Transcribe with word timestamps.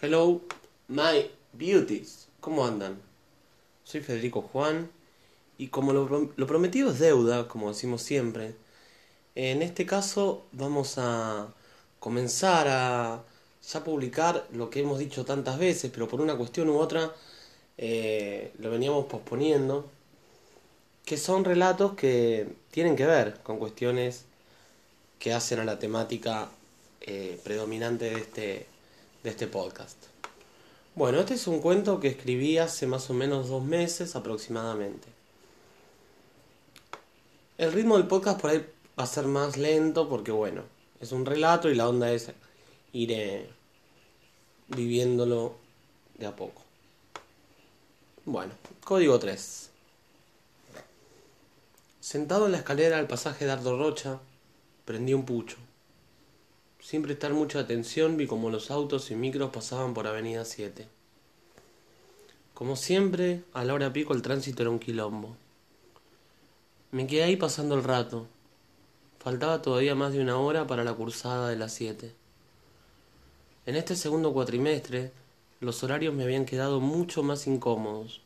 Hello, 0.00 0.40
my 0.86 1.28
beauties. 1.54 2.28
¿Cómo 2.38 2.64
andan? 2.64 3.00
Soy 3.82 4.00
Federico 4.00 4.42
Juan 4.42 4.88
y 5.58 5.66
como 5.68 5.92
lo, 5.92 6.46
prometido 6.46 6.92
es 6.92 7.00
deuda, 7.00 7.48
como 7.48 7.70
decimos 7.70 8.02
siempre, 8.02 8.54
en 9.34 9.60
este 9.60 9.86
caso 9.86 10.46
vamos 10.52 10.98
a 10.98 11.48
comenzar 11.98 12.68
a 12.68 13.24
ya 13.68 13.82
publicar 13.82 14.46
lo 14.52 14.70
que 14.70 14.82
hemos 14.82 15.00
dicho 15.00 15.24
tantas 15.24 15.58
veces, 15.58 15.90
pero 15.92 16.06
por 16.06 16.20
una 16.20 16.36
cuestión 16.36 16.68
u 16.68 16.78
otra 16.78 17.12
eh, 17.76 18.52
lo 18.60 18.70
veníamos 18.70 19.06
posponiendo, 19.06 19.90
que 21.04 21.16
son 21.16 21.44
relatos 21.44 21.94
que 21.94 22.46
tienen 22.70 22.94
que 22.94 23.04
ver 23.04 23.40
con 23.42 23.58
cuestiones 23.58 24.26
que 25.18 25.32
hacen 25.32 25.58
a 25.58 25.64
la 25.64 25.80
temática 25.80 26.50
eh, 27.00 27.40
predominante 27.42 28.04
de 28.10 28.20
este, 28.20 28.77
de 29.22 29.30
este 29.30 29.46
podcast. 29.46 29.96
Bueno, 30.94 31.20
este 31.20 31.34
es 31.34 31.46
un 31.46 31.60
cuento 31.60 32.00
que 32.00 32.08
escribí 32.08 32.58
hace 32.58 32.86
más 32.86 33.08
o 33.10 33.14
menos 33.14 33.48
dos 33.48 33.62
meses 33.62 34.16
aproximadamente. 34.16 35.08
El 37.56 37.72
ritmo 37.72 37.96
del 37.96 38.06
podcast 38.06 38.40
por 38.40 38.50
ahí 38.50 38.66
va 38.98 39.04
a 39.04 39.06
ser 39.06 39.26
más 39.26 39.56
lento 39.56 40.08
porque 40.08 40.32
bueno, 40.32 40.62
es 41.00 41.12
un 41.12 41.24
relato 41.24 41.70
y 41.70 41.74
la 41.74 41.88
onda 41.88 42.10
es 42.12 42.30
ir 42.92 43.12
eh, 43.12 43.48
viviéndolo 44.68 45.56
de 46.16 46.26
a 46.26 46.34
poco. 46.34 46.62
Bueno, 48.24 48.52
código 48.84 49.18
3. 49.18 49.70
Sentado 52.00 52.46
en 52.46 52.52
la 52.52 52.58
escalera 52.58 52.96
del 52.96 53.06
pasaje 53.06 53.44
de 53.44 53.52
Ardo 53.52 53.78
Rocha, 53.78 54.18
prendí 54.84 55.14
un 55.14 55.24
pucho. 55.24 55.56
Sin 56.88 57.02
prestar 57.02 57.34
mucha 57.34 57.58
atención 57.58 58.16
vi 58.16 58.26
como 58.26 58.48
los 58.48 58.70
autos 58.70 59.10
y 59.10 59.14
micros 59.14 59.50
pasaban 59.50 59.92
por 59.92 60.06
Avenida 60.06 60.46
7. 60.46 60.88
Como 62.54 62.76
siempre, 62.76 63.42
a 63.52 63.62
la 63.62 63.74
hora 63.74 63.92
pico 63.92 64.14
el 64.14 64.22
tránsito 64.22 64.62
era 64.62 64.70
un 64.70 64.78
quilombo. 64.78 65.36
Me 66.90 67.06
quedé 67.06 67.24
ahí 67.24 67.36
pasando 67.36 67.74
el 67.74 67.84
rato. 67.84 68.26
Faltaba 69.18 69.60
todavía 69.60 69.94
más 69.94 70.14
de 70.14 70.22
una 70.22 70.38
hora 70.38 70.66
para 70.66 70.82
la 70.82 70.94
cursada 70.94 71.50
de 71.50 71.56
las 71.56 71.74
7. 71.74 72.10
En 73.66 73.76
este 73.76 73.94
segundo 73.94 74.32
cuatrimestre, 74.32 75.12
los 75.60 75.82
horarios 75.82 76.14
me 76.14 76.24
habían 76.24 76.46
quedado 76.46 76.80
mucho 76.80 77.22
más 77.22 77.46
incómodos. 77.46 78.22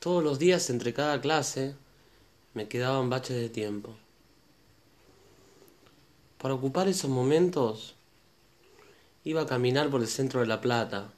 Todos 0.00 0.24
los 0.24 0.38
días 0.38 0.70
entre 0.70 0.94
cada 0.94 1.20
clase 1.20 1.74
me 2.54 2.66
quedaban 2.66 3.10
baches 3.10 3.36
de 3.36 3.50
tiempo. 3.50 3.94
Para 6.38 6.54
ocupar 6.54 6.88
esos 6.88 7.10
momentos 7.10 7.94
iba 9.24 9.42
a 9.42 9.46
caminar 9.46 9.90
por 9.90 10.00
el 10.00 10.08
centro 10.08 10.40
de 10.40 10.46
La 10.46 10.60
Plata, 10.60 11.10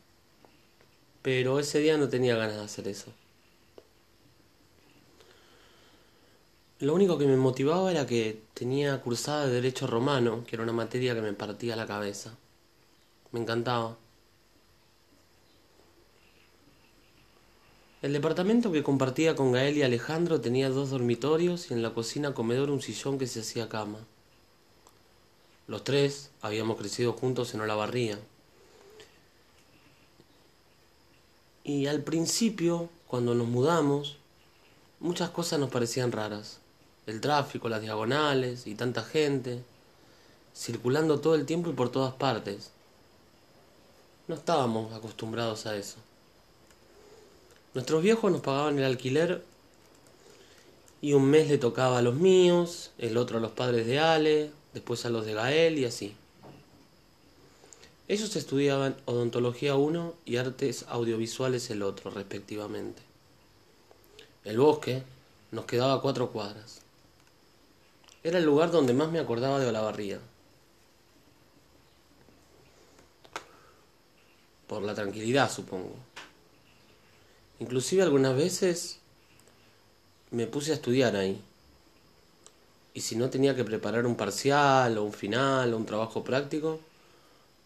pero 1.22 1.58
ese 1.58 1.80
día 1.80 1.96
no 1.96 2.08
tenía 2.08 2.36
ganas 2.36 2.56
de 2.56 2.62
hacer 2.62 2.88
eso. 2.88 3.12
Lo 6.80 6.94
único 6.94 7.18
que 7.18 7.26
me 7.26 7.36
motivaba 7.36 7.90
era 7.90 8.06
que 8.06 8.40
tenía 8.54 9.00
cursada 9.02 9.46
de 9.46 9.54
Derecho 9.54 9.88
Romano, 9.88 10.44
que 10.46 10.54
era 10.54 10.62
una 10.62 10.72
materia 10.72 11.14
que 11.14 11.20
me 11.20 11.32
partía 11.32 11.74
la 11.74 11.88
cabeza. 11.88 12.36
Me 13.32 13.40
encantaba. 13.40 13.96
El 18.00 18.12
departamento 18.12 18.70
que 18.70 18.84
compartía 18.84 19.34
con 19.34 19.50
Gael 19.50 19.76
y 19.76 19.82
Alejandro 19.82 20.40
tenía 20.40 20.70
dos 20.70 20.90
dormitorios 20.90 21.72
y 21.72 21.74
en 21.74 21.82
la 21.82 21.94
cocina 21.94 22.32
comedor 22.32 22.70
un 22.70 22.80
sillón 22.80 23.18
que 23.18 23.26
se 23.26 23.40
hacía 23.40 23.68
cama. 23.68 23.98
Los 25.68 25.84
tres 25.84 26.30
habíamos 26.40 26.78
crecido 26.78 27.12
juntos 27.12 27.52
en 27.52 27.60
Olavarría. 27.60 28.18
Y 31.62 31.86
al 31.86 32.02
principio, 32.02 32.88
cuando 33.06 33.34
nos 33.34 33.46
mudamos, 33.46 34.16
muchas 34.98 35.28
cosas 35.28 35.60
nos 35.60 35.70
parecían 35.70 36.10
raras. 36.10 36.60
El 37.06 37.20
tráfico, 37.20 37.68
las 37.68 37.82
diagonales 37.82 38.66
y 38.66 38.74
tanta 38.74 39.02
gente, 39.02 39.62
circulando 40.56 41.20
todo 41.20 41.34
el 41.34 41.44
tiempo 41.44 41.68
y 41.68 41.74
por 41.74 41.92
todas 41.92 42.14
partes. 42.14 42.70
No 44.26 44.36
estábamos 44.36 44.94
acostumbrados 44.94 45.66
a 45.66 45.76
eso. 45.76 45.96
Nuestros 47.74 48.02
viejos 48.02 48.32
nos 48.32 48.40
pagaban 48.40 48.78
el 48.78 48.84
alquiler 48.86 49.44
y 51.02 51.12
un 51.12 51.26
mes 51.26 51.48
le 51.48 51.58
tocaba 51.58 51.98
a 51.98 52.02
los 52.02 52.14
míos, 52.14 52.90
el 52.96 53.18
otro 53.18 53.36
a 53.36 53.40
los 53.42 53.52
padres 53.52 53.86
de 53.86 53.98
Ale, 53.98 54.57
después 54.74 55.04
a 55.04 55.10
los 55.10 55.26
de 55.26 55.34
Gael 55.34 55.78
y 55.78 55.84
así. 55.84 56.14
Ellos 58.08 58.34
estudiaban 58.36 58.96
odontología 59.04 59.74
uno 59.74 60.14
y 60.24 60.36
artes 60.36 60.86
audiovisuales 60.88 61.68
el 61.70 61.82
otro, 61.82 62.10
respectivamente. 62.10 63.02
El 64.44 64.58
bosque 64.58 65.02
nos 65.50 65.66
quedaba 65.66 66.00
cuatro 66.00 66.30
cuadras. 66.30 66.80
Era 68.22 68.38
el 68.38 68.44
lugar 68.44 68.70
donde 68.70 68.94
más 68.94 69.10
me 69.10 69.18
acordaba 69.18 69.60
de 69.60 69.66
Olavarría. 69.66 70.20
Por 74.66 74.82
la 74.82 74.94
tranquilidad, 74.94 75.52
supongo. 75.52 75.94
Inclusive 77.60 78.02
algunas 78.02 78.36
veces 78.36 78.98
me 80.30 80.46
puse 80.46 80.72
a 80.72 80.74
estudiar 80.74 81.16
ahí. 81.16 81.42
Y 82.98 83.00
si 83.00 83.14
no 83.14 83.30
tenía 83.30 83.54
que 83.54 83.62
preparar 83.62 84.06
un 84.06 84.16
parcial 84.16 84.98
o 84.98 85.04
un 85.04 85.12
final 85.12 85.72
o 85.72 85.76
un 85.76 85.86
trabajo 85.86 86.24
práctico, 86.24 86.80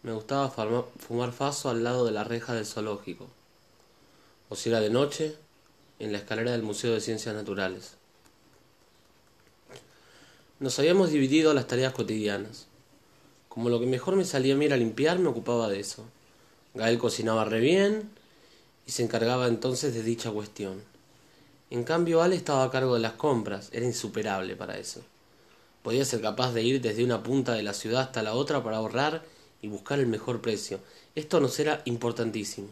me 0.03 0.13
gustaba 0.13 0.51
fumar 0.51 1.33
faso 1.33 1.71
al 1.71 1.83
lado 1.83 2.05
de 2.05 2.13
la 2.13 2.23
reja 2.23 2.53
del 2.53 2.67
zoológico. 2.67 3.27
O 4.51 4.57
si 4.57 4.69
era 4.69 4.83
de 4.83 4.91
noche, 4.91 5.35
en 6.01 6.13
la 6.13 6.19
escalera 6.19 6.53
del 6.53 6.63
Museo 6.63 6.93
de 6.93 7.01
Ciencias 7.01 7.35
Naturales. 7.35 7.93
Nos 10.61 10.79
habíamos 10.79 11.11
dividido 11.11 11.55
las 11.55 11.67
tareas 11.67 11.95
cotidianas. 11.95 12.67
Como 13.49 13.71
lo 13.71 13.81
que 13.81 13.87
mejor 13.87 14.17
me 14.17 14.27
salía 14.27 14.53
a 14.53 14.59
mí 14.59 14.67
era 14.67 14.77
limpiar, 14.77 15.19
me 15.19 15.31
ocupaba 15.31 15.71
de 15.71 15.81
eso. 15.81 16.05
Gael 16.75 16.99
cocinaba 16.99 17.47
re 17.47 17.61
bien 17.61 18.11
y 18.87 18.91
se 18.93 19.03
encargaba 19.03 19.49
entonces 19.49 19.95
de 19.95 20.03
dicha 20.03 20.31
cuestión. 20.31 20.83
En 21.71 21.85
cambio, 21.85 22.21
Ale 22.21 22.37
estaba 22.37 22.65
a 22.65 22.71
cargo 22.71 22.93
de 22.93 23.01
las 23.01 23.15
compras, 23.15 23.71
era 23.73 23.87
insuperable 23.87 24.57
para 24.57 24.77
eso. 24.77 25.03
Podía 25.83 26.05
ser 26.05 26.21
capaz 26.21 26.53
de 26.53 26.63
ir 26.63 26.81
desde 26.81 27.05
una 27.05 27.23
punta 27.23 27.55
de 27.55 27.63
la 27.63 27.75
ciudad 27.75 28.03
hasta 28.03 28.23
la 28.23 28.35
otra 28.35 28.63
para 28.63 28.77
ahorrar 28.77 29.25
y 29.61 29.69
buscar 29.69 29.99
el 29.99 30.07
mejor 30.07 30.41
precio. 30.41 30.81
Esto 31.15 31.41
nos 31.41 31.59
era 31.59 31.83
importantísimo. 31.85 32.69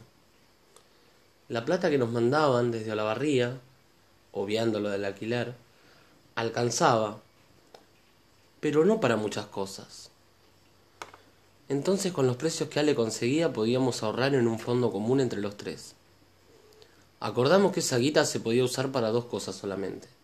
La 1.48 1.64
plata 1.64 1.90
que 1.90 1.98
nos 1.98 2.10
mandaban 2.10 2.70
desde 2.70 2.92
Olavarría, 2.92 3.58
obviando 4.32 4.78
lo 4.78 4.90
del 4.90 5.04
alquiler, 5.04 5.54
alcanzaba, 6.36 7.18
pero 8.60 8.84
no 8.84 9.00
para 9.00 9.16
muchas 9.16 9.46
cosas. 9.46 10.10
Entonces 11.68 12.12
con 12.12 12.26
los 12.26 12.36
precios 12.36 12.68
que 12.68 12.80
Ale 12.80 12.94
conseguía 12.94 13.52
podíamos 13.52 14.02
ahorrar 14.02 14.34
en 14.34 14.46
un 14.46 14.58
fondo 14.58 14.92
común 14.92 15.20
entre 15.20 15.40
los 15.40 15.56
tres. 15.56 15.94
Acordamos 17.20 17.72
que 17.72 17.80
esa 17.80 17.98
guita 17.98 18.24
se 18.24 18.40
podía 18.40 18.64
usar 18.64 18.90
para 18.92 19.10
dos 19.10 19.26
cosas 19.26 19.54
solamente. 19.54 20.19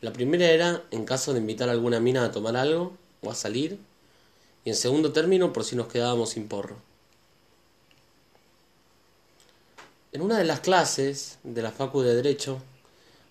La 0.00 0.12
primera 0.12 0.46
era 0.46 0.82
en 0.90 1.04
caso 1.04 1.32
de 1.32 1.40
invitar 1.40 1.68
a 1.68 1.72
alguna 1.72 2.00
mina 2.00 2.24
a 2.24 2.30
tomar 2.30 2.56
algo 2.56 2.92
o 3.22 3.30
a 3.30 3.34
salir, 3.34 3.78
y 4.64 4.70
en 4.70 4.76
segundo 4.76 5.12
término 5.12 5.52
por 5.52 5.64
si 5.64 5.76
nos 5.76 5.86
quedábamos 5.86 6.30
sin 6.30 6.48
porro. 6.48 6.76
En 10.12 10.22
una 10.22 10.38
de 10.38 10.44
las 10.44 10.60
clases 10.60 11.38
de 11.44 11.62
la 11.62 11.72
Facu 11.72 12.02
de 12.02 12.14
Derecho, 12.14 12.60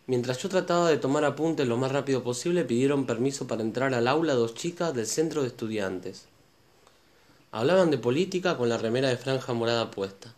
mientras 0.08 0.38
yo 0.40 0.50
trataba 0.50 0.90
de 0.90 0.98
tomar 0.98 1.26
apuntes 1.26 1.68
lo 1.68 1.78
más 1.78 1.92
rápido 1.92 2.24
posible, 2.24 2.64
pidieron 2.64 3.06
permiso 3.06 3.48
para 3.48 3.62
entrar 3.62 3.94
al 3.94 4.08
aula 4.08 4.34
dos 4.34 4.54
chicas 4.54 4.94
del 4.94 5.08
centro 5.08 5.42
de 5.42 5.48
estudiantes. 5.48 6.26
Hablaban 7.52 7.92
de 7.92 7.98
política 7.98 8.58
con 8.58 8.70
la 8.70 8.78
remera 8.78 9.10
de 9.10 9.18
franja 9.18 9.54
morada 9.54 9.92
puesta. 9.92 10.34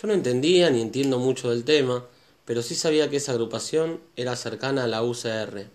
Yo 0.00 0.08
no 0.08 0.14
entendía 0.14 0.70
ni 0.70 0.80
entiendo 0.80 1.18
mucho 1.18 1.50
del 1.50 1.64
tema, 1.64 2.04
pero 2.46 2.62
sí 2.62 2.74
sabía 2.74 3.10
que 3.10 3.16
esa 3.16 3.32
agrupación 3.32 4.00
era 4.14 4.36
cercana 4.36 4.84
a 4.84 4.86
la 4.86 5.02
UCR. 5.02 5.66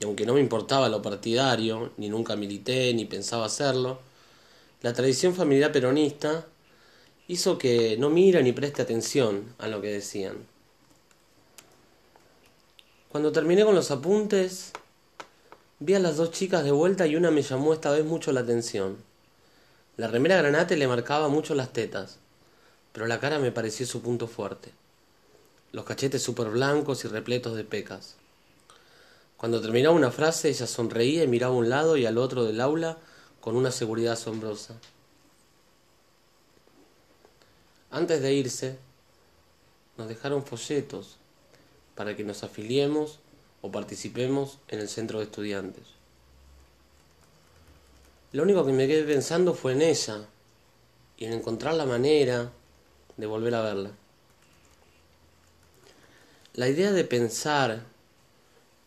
Y 0.00 0.04
aunque 0.04 0.26
no 0.26 0.34
me 0.34 0.40
importaba 0.40 0.88
lo 0.88 1.02
partidario, 1.02 1.92
ni 1.98 2.08
nunca 2.08 2.34
milité, 2.34 2.92
ni 2.94 3.04
pensaba 3.04 3.44
hacerlo, 3.44 4.00
la 4.82 4.92
tradición 4.94 5.34
familiar 5.34 5.70
peronista 5.70 6.46
hizo 7.28 7.58
que 7.58 7.96
no 7.98 8.10
mire 8.10 8.42
ni 8.42 8.52
preste 8.52 8.82
atención 8.82 9.54
a 9.58 9.68
lo 9.68 9.80
que 9.80 9.88
decían. 9.88 10.36
Cuando 13.10 13.30
terminé 13.30 13.64
con 13.64 13.74
los 13.74 13.90
apuntes, 13.90 14.72
vi 15.78 15.94
a 15.94 16.00
las 16.00 16.16
dos 16.16 16.32
chicas 16.32 16.64
de 16.64 16.72
vuelta 16.72 17.06
y 17.06 17.14
una 17.14 17.30
me 17.30 17.42
llamó 17.42 17.72
esta 17.72 17.92
vez 17.92 18.04
mucho 18.04 18.32
la 18.32 18.40
atención. 18.40 18.96
La 19.96 20.08
remera 20.08 20.38
granate 20.38 20.76
le 20.76 20.88
marcaba 20.88 21.28
mucho 21.28 21.54
las 21.54 21.72
tetas, 21.72 22.18
pero 22.92 23.06
la 23.06 23.20
cara 23.20 23.38
me 23.38 23.52
pareció 23.52 23.86
su 23.86 24.02
punto 24.02 24.26
fuerte. 24.26 24.72
Los 25.74 25.86
cachetes 25.86 26.22
súper 26.22 26.50
blancos 26.50 27.04
y 27.04 27.08
repletos 27.08 27.56
de 27.56 27.64
pecas. 27.64 28.14
Cuando 29.36 29.60
terminaba 29.60 29.92
una 29.92 30.12
frase, 30.12 30.48
ella 30.48 30.68
sonreía 30.68 31.24
y 31.24 31.26
miraba 31.26 31.52
a 31.52 31.58
un 31.58 31.68
lado 31.68 31.96
y 31.96 32.06
al 32.06 32.16
otro 32.16 32.44
del 32.44 32.60
aula 32.60 32.96
con 33.40 33.56
una 33.56 33.72
seguridad 33.72 34.12
asombrosa. 34.12 34.74
Antes 37.90 38.22
de 38.22 38.34
irse, 38.34 38.78
nos 39.98 40.06
dejaron 40.06 40.46
folletos 40.46 41.16
para 41.96 42.14
que 42.14 42.22
nos 42.22 42.44
afiliemos 42.44 43.18
o 43.60 43.72
participemos 43.72 44.58
en 44.68 44.78
el 44.78 44.88
centro 44.88 45.18
de 45.18 45.24
estudiantes. 45.24 45.82
Lo 48.30 48.44
único 48.44 48.64
que 48.64 48.72
me 48.72 48.86
quedé 48.86 49.02
pensando 49.02 49.54
fue 49.54 49.72
en 49.72 49.82
ella 49.82 50.24
y 51.16 51.24
en 51.24 51.32
encontrar 51.32 51.74
la 51.74 51.84
manera 51.84 52.52
de 53.16 53.26
volver 53.26 53.56
a 53.56 53.62
verla. 53.62 53.90
La 56.54 56.68
idea 56.68 56.92
de 56.92 57.02
pensar 57.02 57.82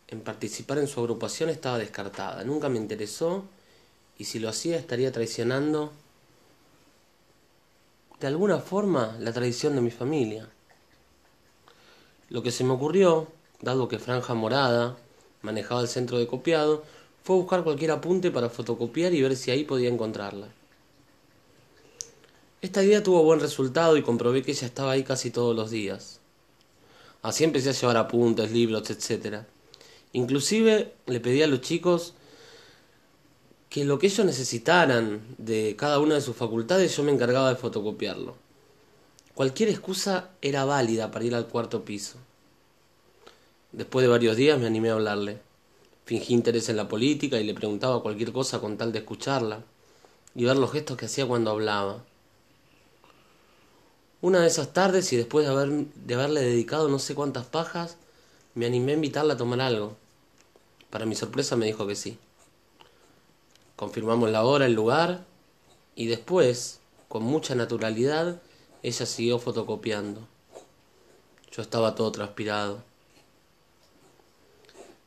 en 0.08 0.22
participar 0.22 0.78
en 0.78 0.88
su 0.88 1.00
agrupación 1.00 1.50
estaba 1.50 1.76
descartada, 1.76 2.42
nunca 2.42 2.70
me 2.70 2.78
interesó 2.78 3.44
y 4.16 4.24
si 4.24 4.38
lo 4.38 4.48
hacía 4.48 4.78
estaría 4.78 5.12
traicionando 5.12 5.92
de 8.20 8.26
alguna 8.26 8.58
forma 8.58 9.18
la 9.20 9.34
tradición 9.34 9.74
de 9.74 9.82
mi 9.82 9.90
familia. 9.90 10.48
Lo 12.30 12.42
que 12.42 12.52
se 12.52 12.64
me 12.64 12.72
ocurrió, 12.72 13.28
dado 13.60 13.86
que 13.86 13.98
Franja 13.98 14.32
Morada 14.32 14.96
manejaba 15.42 15.82
el 15.82 15.88
centro 15.88 16.16
de 16.16 16.26
copiado, 16.26 16.84
fue 17.22 17.36
buscar 17.36 17.64
cualquier 17.64 17.90
apunte 17.90 18.30
para 18.30 18.48
fotocopiar 18.48 19.12
y 19.12 19.20
ver 19.20 19.36
si 19.36 19.50
ahí 19.50 19.64
podía 19.64 19.90
encontrarla. 19.90 20.48
Esta 22.62 22.82
idea 22.82 23.02
tuvo 23.02 23.22
buen 23.24 23.40
resultado 23.40 23.98
y 23.98 24.02
comprobé 24.02 24.42
que 24.42 24.52
ella 24.52 24.66
estaba 24.66 24.92
ahí 24.92 25.04
casi 25.04 25.30
todos 25.30 25.54
los 25.54 25.70
días. 25.70 26.18
Así 27.28 27.44
empecé 27.44 27.68
a 27.68 27.72
llevar 27.72 27.98
apuntes, 27.98 28.50
libros, 28.50 28.88
etc. 28.88 29.42
Inclusive 30.12 30.94
le 31.06 31.20
pedí 31.20 31.42
a 31.42 31.46
los 31.46 31.60
chicos 31.60 32.14
que 33.68 33.84
lo 33.84 33.98
que 33.98 34.06
ellos 34.06 34.24
necesitaran 34.24 35.20
de 35.36 35.76
cada 35.76 35.98
una 35.98 36.14
de 36.14 36.20
sus 36.22 36.34
facultades 36.34 36.96
yo 36.96 37.02
me 37.02 37.12
encargaba 37.12 37.50
de 37.50 37.56
fotocopiarlo. 37.56 38.34
Cualquier 39.34 39.68
excusa 39.68 40.30
era 40.40 40.64
válida 40.64 41.10
para 41.10 41.24
ir 41.24 41.34
al 41.34 41.48
cuarto 41.48 41.84
piso. 41.84 42.16
Después 43.72 44.02
de 44.02 44.08
varios 44.08 44.36
días 44.36 44.58
me 44.58 44.66
animé 44.66 44.88
a 44.88 44.94
hablarle. 44.94 45.38
Fingí 46.06 46.32
interés 46.32 46.70
en 46.70 46.76
la 46.78 46.88
política 46.88 47.38
y 47.38 47.44
le 47.44 47.52
preguntaba 47.52 48.02
cualquier 48.02 48.32
cosa 48.32 48.58
con 48.58 48.78
tal 48.78 48.90
de 48.90 49.00
escucharla 49.00 49.62
y 50.34 50.44
ver 50.44 50.56
los 50.56 50.72
gestos 50.72 50.96
que 50.96 51.04
hacía 51.04 51.26
cuando 51.26 51.50
hablaba. 51.50 52.02
Una 54.20 54.40
de 54.40 54.48
esas 54.48 54.72
tardes 54.72 55.12
y 55.12 55.16
después 55.16 55.46
de, 55.46 55.52
haber, 55.52 55.68
de 55.68 56.14
haberle 56.14 56.40
dedicado 56.40 56.88
no 56.88 56.98
sé 56.98 57.14
cuántas 57.14 57.46
pajas, 57.46 57.96
me 58.54 58.66
animé 58.66 58.92
a 58.92 58.96
invitarla 58.96 59.34
a 59.34 59.36
tomar 59.36 59.60
algo. 59.60 59.96
Para 60.90 61.06
mi 61.06 61.14
sorpresa 61.14 61.54
me 61.54 61.66
dijo 61.66 61.86
que 61.86 61.94
sí. 61.94 62.18
Confirmamos 63.76 64.30
la 64.30 64.42
hora, 64.42 64.66
el 64.66 64.72
lugar 64.72 65.24
y 65.94 66.06
después, 66.06 66.80
con 67.06 67.22
mucha 67.22 67.54
naturalidad, 67.54 68.42
ella 68.82 69.06
siguió 69.06 69.38
fotocopiando. 69.38 70.26
Yo 71.52 71.62
estaba 71.62 71.94
todo 71.94 72.10
transpirado. 72.10 72.82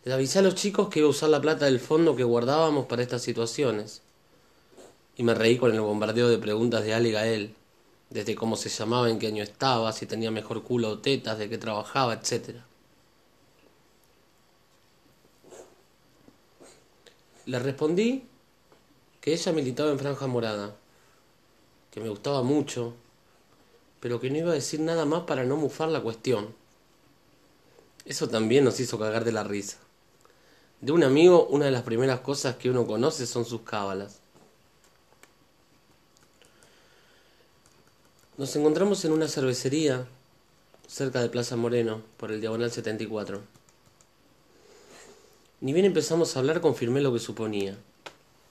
Les 0.05 0.13
avisé 0.13 0.39
a 0.39 0.41
los 0.41 0.55
chicos 0.55 0.87
que 0.87 0.99
iba 0.99 1.07
a 1.07 1.11
usar 1.11 1.29
la 1.29 1.41
plata 1.41 1.65
del 1.65 1.81
fondo 1.81 2.15
que 2.15 2.23
guardábamos 2.23 2.85
para 2.85 3.01
estas 3.01 3.21
situaciones. 3.21 4.03
Y 5.17 5.23
me 5.23 5.33
reí 5.33 5.57
con 5.57 5.73
el 5.73 5.81
bombardeo 5.81 6.29
de 6.29 6.37
preguntas 6.37 6.85
de 6.85 6.93
Ale 6.93 7.09
y 7.09 7.11
Gael 7.11 7.55
desde 8.11 8.35
cómo 8.35 8.57
se 8.57 8.69
llamaba, 8.69 9.09
en 9.09 9.19
qué 9.19 9.27
año 9.27 9.41
estaba, 9.41 9.91
si 9.93 10.05
tenía 10.05 10.31
mejor 10.31 10.63
culo 10.63 10.89
o 10.89 10.99
tetas, 10.99 11.39
de 11.39 11.49
qué 11.49 11.57
trabajaba, 11.57 12.13
etc. 12.13 12.57
Le 17.45 17.57
respondí 17.59 18.25
que 19.21 19.33
ella 19.33 19.51
militaba 19.53 19.91
en 19.91 19.99
Franja 19.99 20.27
Morada, 20.27 20.75
que 21.89 22.01
me 22.01 22.09
gustaba 22.09 22.43
mucho, 22.43 22.93
pero 24.01 24.19
que 24.19 24.29
no 24.29 24.37
iba 24.37 24.51
a 24.51 24.55
decir 24.55 24.81
nada 24.81 25.05
más 25.05 25.23
para 25.23 25.45
no 25.45 25.55
mufar 25.55 25.89
la 25.89 26.01
cuestión. 26.01 26.53
Eso 28.03 28.27
también 28.27 28.65
nos 28.65 28.79
hizo 28.79 28.99
cagar 28.99 29.23
de 29.23 29.31
la 29.31 29.43
risa. 29.43 29.77
De 30.81 30.91
un 30.91 31.03
amigo, 31.03 31.47
una 31.47 31.65
de 31.65 31.71
las 31.71 31.83
primeras 31.83 32.19
cosas 32.21 32.55
que 32.57 32.69
uno 32.69 32.85
conoce 32.85 33.25
son 33.25 33.45
sus 33.45 33.61
cábalas. 33.61 34.20
Nos 38.41 38.55
encontramos 38.55 39.05
en 39.05 39.11
una 39.11 39.27
cervecería 39.27 40.07
cerca 40.87 41.21
de 41.21 41.29
Plaza 41.29 41.55
Moreno, 41.57 42.01
por 42.17 42.31
el 42.31 42.41
Diagonal 42.41 42.71
74. 42.71 43.39
Ni 45.59 45.73
bien 45.73 45.85
empezamos 45.85 46.35
a 46.35 46.39
hablar, 46.39 46.59
confirmé 46.59 47.01
lo 47.01 47.13
que 47.13 47.19
suponía. 47.19 47.77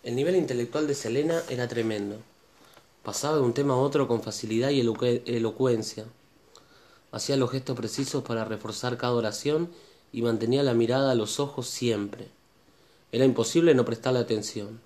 El 0.05 0.15
nivel 0.15 0.37
intelectual 0.37 0.87
de 0.87 0.95
Selena 0.95 1.43
era 1.49 1.67
tremendo. 1.67 2.19
Pasaba 3.03 3.39
de 3.39 3.43
un 3.43 3.53
tema 3.53 3.75
a 3.75 3.79
otro 3.79 4.07
con 4.07 4.23
facilidad 4.23 4.71
y 4.71 4.79
elocuencia. 4.79 6.05
Hacía 7.11 7.37
los 7.37 7.51
gestos 7.51 7.77
precisos 7.77 8.23
para 8.23 8.45
reforzar 8.45 8.97
cada 8.97 9.15
oración 9.15 9.71
y 10.13 10.23
mantenía 10.23 10.63
la 10.63 10.73
mirada 10.73 11.11
a 11.11 11.17
los 11.17 11.41
ojos 11.41 11.67
siempre. 11.67 12.29
Era 13.11 13.25
imposible 13.25 13.75
no 13.75 13.85
prestarle 13.85 14.21
atención. 14.21 14.81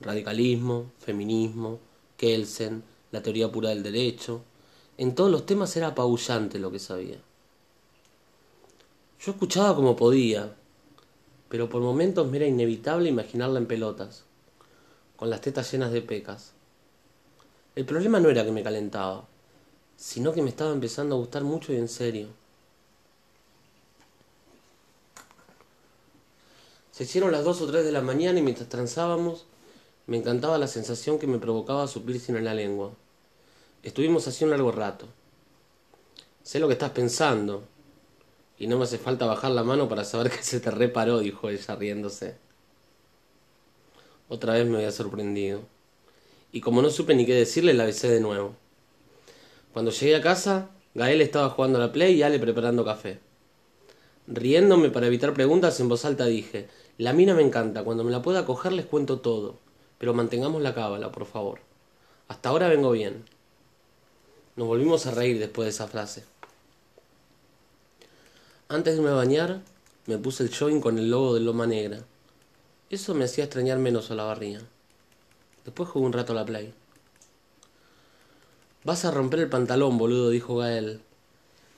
Radicalismo, 0.00 0.92
feminismo, 1.00 1.80
Kelsen, 2.18 2.84
la 3.12 3.22
teoría 3.22 3.52
pura 3.52 3.68
del 3.68 3.82
derecho. 3.84 4.42
En 4.98 5.14
todos 5.14 5.30
los 5.30 5.46
temas 5.46 5.76
era 5.76 5.88
apabullante 5.88 6.58
lo 6.58 6.72
que 6.72 6.78
sabía. 6.78 7.18
Yo 9.20 9.32
escuchaba 9.32 9.76
como 9.76 9.94
podía, 9.94 10.52
pero 11.48 11.68
por 11.68 11.80
momentos 11.80 12.28
me 12.28 12.38
era 12.38 12.46
inevitable 12.46 13.08
imaginarla 13.08 13.60
en 13.60 13.66
pelotas, 13.66 14.24
con 15.16 15.30
las 15.30 15.40
tetas 15.40 15.70
llenas 15.70 15.92
de 15.92 16.02
pecas. 16.02 16.52
El 17.76 17.84
problema 17.84 18.18
no 18.18 18.28
era 18.28 18.44
que 18.44 18.50
me 18.50 18.64
calentaba, 18.64 19.28
sino 19.96 20.32
que 20.32 20.42
me 20.42 20.48
estaba 20.48 20.72
empezando 20.72 21.14
a 21.14 21.18
gustar 21.18 21.44
mucho 21.44 21.72
y 21.72 21.76
en 21.76 21.88
serio. 21.88 22.28
Se 26.90 27.04
hicieron 27.04 27.32
las 27.32 27.44
dos 27.44 27.60
o 27.62 27.66
tres 27.66 27.84
de 27.84 27.92
la 27.92 28.02
mañana 28.02 28.38
y 28.38 28.42
mientras 28.42 28.68
transábamos 28.68 29.46
me 30.06 30.16
encantaba 30.16 30.58
la 30.58 30.66
sensación 30.66 31.18
que 31.18 31.26
me 31.26 31.38
provocaba 31.38 31.86
su 31.86 32.04
piercing 32.04 32.34
en 32.34 32.44
la 32.44 32.54
lengua. 32.54 32.92
Estuvimos 33.82 34.28
así 34.28 34.44
un 34.44 34.50
largo 34.50 34.72
rato. 34.72 35.06
Sé 36.42 36.58
lo 36.58 36.68
que 36.68 36.74
estás 36.74 36.90
pensando. 36.90 37.64
Y 38.58 38.66
no 38.66 38.78
me 38.78 38.84
hace 38.84 38.98
falta 38.98 39.26
bajar 39.26 39.50
la 39.50 39.64
mano 39.64 39.88
para 39.88 40.04
saber 40.04 40.30
que 40.36 40.42
se 40.42 40.60
te 40.60 40.70
reparó, 40.70 41.18
dijo 41.18 41.48
ella 41.48 41.76
riéndose. 41.76 42.36
Otra 44.28 44.54
vez 44.54 44.66
me 44.66 44.76
había 44.76 44.92
sorprendido. 44.92 45.62
Y 46.52 46.60
como 46.60 46.82
no 46.82 46.90
supe 46.90 47.14
ni 47.14 47.26
qué 47.26 47.34
decirle, 47.34 47.74
la 47.74 47.84
besé 47.84 48.08
de 48.08 48.20
nuevo. 48.20 48.54
Cuando 49.72 49.90
llegué 49.90 50.16
a 50.16 50.22
casa, 50.22 50.70
Gael 50.94 51.20
estaba 51.20 51.50
jugando 51.50 51.78
a 51.78 51.86
la 51.86 51.92
play 51.92 52.14
y 52.14 52.22
Ale 52.22 52.38
preparando 52.38 52.84
café. 52.84 53.20
Riéndome 54.26 54.90
para 54.90 55.06
evitar 55.06 55.32
preguntas, 55.34 55.80
en 55.80 55.88
voz 55.88 56.04
alta 56.04 56.26
dije, 56.26 56.68
la 56.98 57.12
mina 57.12 57.34
me 57.34 57.42
encanta, 57.42 57.82
cuando 57.82 58.04
me 58.04 58.10
la 58.10 58.22
pueda 58.22 58.44
coger 58.44 58.72
les 58.72 58.86
cuento 58.86 59.20
todo 59.20 59.58
pero 60.02 60.14
mantengamos 60.14 60.60
la 60.60 60.74
cábala, 60.74 61.12
por 61.12 61.26
favor. 61.26 61.60
Hasta 62.26 62.48
ahora 62.48 62.66
vengo 62.66 62.90
bien. 62.90 63.24
Nos 64.54 64.68
volvimos 64.68 65.06
a 65.06 65.12
reír 65.12 65.38
después 65.38 65.64
de 65.64 65.70
esa 65.70 65.88
frase. 65.88 66.24
Antes 68.68 68.94
de 68.94 69.00
irme 69.00 69.10
a 69.10 69.14
bañar, 69.14 69.62
me 70.06 70.18
puse 70.18 70.42
el 70.42 70.54
jogging 70.54 70.82
con 70.82 70.98
el 70.98 71.10
logo 71.10 71.32
de 71.32 71.40
Loma 71.40 71.66
Negra. 71.66 72.00
Eso 72.90 73.14
me 73.14 73.24
hacía 73.24 73.44
extrañar 73.44 73.78
menos 73.78 74.10
a 74.10 74.14
la 74.14 74.24
barría. 74.24 74.60
Después 75.64 75.88
jugué 75.88 76.04
un 76.04 76.12
rato 76.12 76.32
a 76.32 76.36
la 76.36 76.44
play. 76.44 76.74
Vas 78.84 79.06
a 79.06 79.10
romper 79.10 79.40
el 79.40 79.48
pantalón, 79.48 79.96
boludo, 79.96 80.28
dijo 80.28 80.56
Gael, 80.56 81.00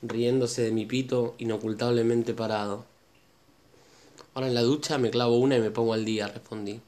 riéndose 0.02 0.62
de 0.62 0.73
mi 0.73 0.85
pito 0.85 1.37
inocultablemente 1.38 2.35
parado. 2.35 2.87
Ahora 4.35 4.49
en 4.49 4.54
la 4.54 4.62
ducha 4.62 4.99
me 4.99 5.11
clavo 5.11 5.37
una 5.37 5.57
y 5.57 5.61
me 5.61 5.71
pongo 5.71 5.93
al 5.93 6.04
día, 6.04 6.26
respondí. 6.26 6.81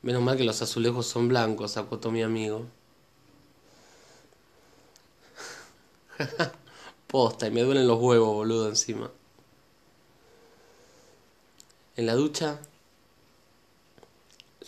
Menos 0.00 0.22
mal 0.22 0.38
que 0.38 0.44
los 0.44 0.62
azulejos 0.62 1.06
son 1.06 1.28
blancos, 1.28 1.76
acotó 1.76 2.10
mi 2.10 2.22
amigo. 2.22 2.64
Posta, 7.06 7.46
y 7.46 7.50
me 7.50 7.62
duelen 7.62 7.86
los 7.86 8.00
huevos, 8.00 8.34
boludo, 8.34 8.68
encima. 8.68 9.10
En 11.96 12.06
la 12.06 12.14
ducha, 12.14 12.58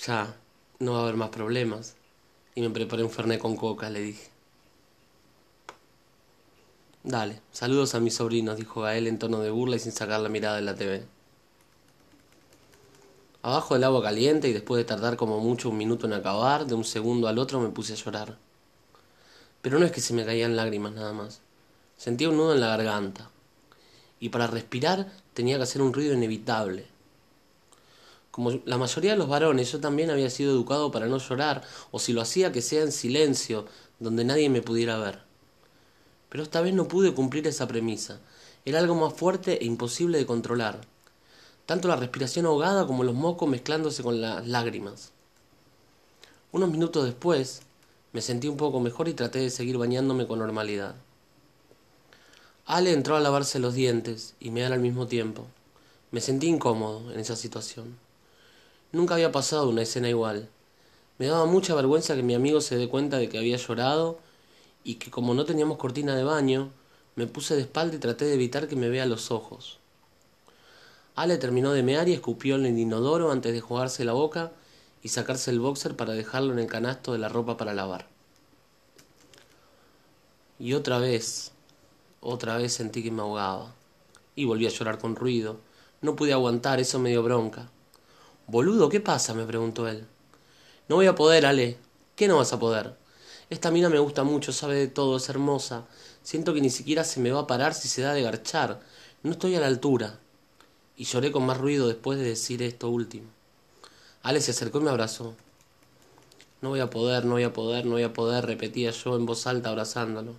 ya, 0.06 0.36
no 0.78 0.92
va 0.92 0.98
a 0.98 1.02
haber 1.02 1.16
más 1.16 1.30
problemas. 1.30 1.96
Y 2.54 2.60
me 2.62 2.70
preparé 2.70 3.04
un 3.04 3.10
fernet 3.10 3.40
con 3.40 3.56
coca, 3.56 3.90
le 3.90 4.00
dije. 4.00 4.30
Dale, 7.02 7.40
saludos 7.52 7.94
a 7.94 8.00
mis 8.00 8.14
sobrinos, 8.14 8.56
dijo 8.56 8.82
Gael 8.82 9.06
en 9.06 9.18
tono 9.18 9.40
de 9.40 9.50
burla 9.50 9.76
y 9.76 9.78
sin 9.78 9.92
sacar 9.92 10.20
la 10.20 10.28
mirada 10.28 10.56
de 10.56 10.62
la 10.62 10.74
TV 10.74 11.06
abajo 13.46 13.74
del 13.74 13.84
agua 13.84 14.02
caliente 14.02 14.48
y 14.48 14.52
después 14.52 14.78
de 14.78 14.84
tardar 14.84 15.16
como 15.16 15.38
mucho 15.38 15.68
un 15.70 15.76
minuto 15.76 16.06
en 16.06 16.14
acabar, 16.14 16.66
de 16.66 16.74
un 16.74 16.82
segundo 16.82 17.28
al 17.28 17.38
otro 17.38 17.60
me 17.60 17.68
puse 17.68 17.92
a 17.92 17.96
llorar. 17.96 18.36
Pero 19.66 19.80
no 19.80 19.85
es 19.85 19.90
que 19.90 20.00
se 20.00 20.14
me 20.14 20.25
caían 20.25 20.54
lágrimas 20.54 20.92
nada 20.92 21.12
más. 21.12 21.40
Sentía 21.96 22.28
un 22.28 22.37
nudo 22.37 22.54
en 22.54 22.61
la 22.61 22.68
garganta. 22.68 23.30
Y 24.20 24.28
para 24.28 24.46
respirar 24.46 25.11
tenía 25.35 25.56
que 25.56 25.64
hacer 25.64 25.82
un 25.82 25.92
ruido 25.92 26.14
inevitable. 26.14 26.87
Como 28.30 28.61
la 28.64 28.78
mayoría 28.78 29.11
de 29.11 29.16
los 29.16 29.26
varones, 29.28 29.73
yo 29.73 29.80
también 29.80 30.11
había 30.11 30.30
sido 30.30 30.52
educado 30.52 30.92
para 30.92 31.08
no 31.08 31.18
llorar, 31.18 31.64
o 31.90 31.99
si 31.99 32.12
lo 32.12 32.20
hacía 32.20 32.52
que 32.52 32.62
sea 32.62 32.85
en 32.85 32.92
silencio, 32.92 33.66
donde 33.99 34.25
nadie 34.25 34.49
me 34.50 34.62
pudiera 34.62 34.99
ver. 34.99 35.23
Pero 36.28 36.44
esta 36.44 36.61
vez 36.61 36.73
no 36.73 36.87
pude 36.87 37.12
cumplir 37.12 37.44
esa 37.49 37.66
premisa. 37.66 38.20
Era 38.64 38.78
algo 38.78 38.94
más 38.94 39.14
fuerte 39.14 39.61
e 39.61 39.64
imposible 39.64 40.18
de 40.18 40.26
controlar. 40.26 40.82
Tanto 41.66 41.88
la 41.88 41.96
respiración 41.96 42.46
ahogada 42.46 42.87
como 42.87 43.02
los 43.02 43.16
mocos 43.16 43.49
mezclándose 43.49 44.04
con 44.04 44.20
las 44.20 44.46
lágrimas. 44.46 45.11
Unos 46.52 46.70
minutos 46.70 47.04
después, 47.04 47.62
me 48.16 48.23
sentí 48.23 48.49
un 48.49 48.56
poco 48.56 48.80
mejor 48.80 49.08
y 49.08 49.12
traté 49.12 49.40
de 49.40 49.50
seguir 49.50 49.76
bañándome 49.76 50.26
con 50.26 50.38
normalidad. 50.38 50.94
Ale 52.64 52.94
entró 52.94 53.14
a 53.14 53.20
lavarse 53.20 53.58
los 53.58 53.75
dientes 53.75 54.35
y 54.40 54.50
me 54.50 54.64
al 54.64 54.80
mismo 54.80 55.06
tiempo. 55.06 55.44
Me 56.12 56.23
sentí 56.23 56.46
incómodo 56.46 57.12
en 57.12 57.20
esa 57.20 57.37
situación. 57.37 57.99
Nunca 58.90 59.12
había 59.12 59.32
pasado 59.32 59.68
una 59.68 59.82
escena 59.82 60.08
igual. 60.08 60.49
Me 61.18 61.26
daba 61.26 61.44
mucha 61.44 61.75
vergüenza 61.75 62.16
que 62.16 62.23
mi 62.23 62.35
amigo 62.35 62.62
se 62.62 62.78
dé 62.78 62.88
cuenta 62.88 63.18
de 63.18 63.28
que 63.28 63.37
había 63.37 63.58
llorado 63.58 64.18
y 64.82 64.94
que 64.94 65.11
como 65.11 65.35
no 65.35 65.44
teníamos 65.44 65.76
cortina 65.76 66.16
de 66.16 66.25
baño, 66.25 66.70
me 67.16 67.26
puse 67.26 67.54
de 67.54 67.61
espalda 67.61 67.96
y 67.96 67.99
traté 67.99 68.25
de 68.25 68.32
evitar 68.32 68.66
que 68.66 68.76
me 68.76 68.88
vea 68.88 69.04
los 69.04 69.30
ojos. 69.30 69.78
Ale 71.16 71.37
terminó 71.37 71.75
de 71.75 71.82
mear 71.82 72.08
y 72.08 72.14
escupió 72.14 72.54
en 72.54 72.64
el 72.64 72.78
inodoro 72.78 73.30
antes 73.30 73.52
de 73.52 73.61
jugarse 73.61 74.06
la 74.06 74.14
boca 74.14 74.52
y 75.06 75.08
sacarse 75.08 75.52
el 75.52 75.60
boxer 75.60 75.94
para 75.94 76.14
dejarlo 76.14 76.52
en 76.52 76.58
el 76.58 76.66
canasto 76.66 77.12
de 77.12 77.18
la 77.18 77.28
ropa 77.28 77.56
para 77.56 77.75
lavar. 77.75 78.08
Y 80.58 80.72
otra 80.72 80.98
vez, 80.98 81.52
otra 82.20 82.56
vez 82.56 82.72
sentí 82.72 83.04
que 83.04 83.12
me 83.12 83.22
ahogaba. 83.22 83.72
Y 84.34 84.46
volví 84.46 84.66
a 84.66 84.70
llorar 84.70 84.98
con 84.98 85.14
ruido. 85.14 85.60
No 86.00 86.16
pude 86.16 86.32
aguantar, 86.32 86.80
eso 86.80 86.98
me 86.98 87.10
dio 87.10 87.22
bronca. 87.22 87.70
Boludo, 88.48 88.88
¿qué 88.88 88.98
pasa? 88.98 89.32
me 89.32 89.44
preguntó 89.44 89.86
él. 89.86 90.08
No 90.88 90.96
voy 90.96 91.06
a 91.06 91.14
poder, 91.14 91.46
Ale. 91.46 91.78
¿Qué 92.16 92.26
no 92.26 92.38
vas 92.38 92.52
a 92.52 92.58
poder? 92.58 92.96
Esta 93.48 93.70
mina 93.70 93.88
me 93.88 94.00
gusta 94.00 94.25
mucho, 94.25 94.52
sabe 94.52 94.75
de 94.75 94.88
todo, 94.88 95.18
es 95.18 95.28
hermosa. 95.28 95.86
Siento 96.25 96.52
que 96.52 96.60
ni 96.60 96.70
siquiera 96.70 97.04
se 97.04 97.20
me 97.20 97.30
va 97.30 97.42
a 97.42 97.46
parar 97.46 97.75
si 97.75 97.86
se 97.86 98.02
da 98.02 98.12
de 98.12 98.22
garchar. 98.22 98.80
No 99.22 99.30
estoy 99.30 99.54
a 99.54 99.60
la 99.60 99.68
altura. 99.68 100.18
Y 100.96 101.04
lloré 101.04 101.30
con 101.30 101.46
más 101.46 101.58
ruido 101.58 101.86
después 101.86 102.18
de 102.18 102.25
decir 102.25 102.60
esto 102.60 102.88
último. 102.88 103.36
Ale 104.26 104.40
se 104.40 104.50
acercó 104.50 104.80
y 104.80 104.83
me 104.83 104.90
abrazó. 104.90 105.37
No 106.61 106.71
voy 106.71 106.80
a 106.80 106.90
poder, 106.90 107.25
no 107.25 107.35
voy 107.35 107.45
a 107.45 107.52
poder, 107.52 107.87
no 107.87 107.92
voy 107.92 108.02
a 108.02 108.12
poder, 108.12 108.45
repetía 108.45 108.90
yo 108.90 109.14
en 109.14 109.25
voz 109.25 109.47
alta 109.47 109.68
abrazándolo. 109.68 110.35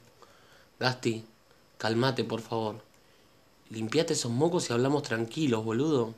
Gasti, 0.77 1.23
calmate, 1.77 2.25
por 2.25 2.41
favor. 2.41 2.81
Limpiate 3.69 4.11
esos 4.11 4.31
mocos 4.31 4.69
y 4.69 4.73
hablamos 4.73 5.03
tranquilos, 5.03 5.63
boludo. 5.63 6.15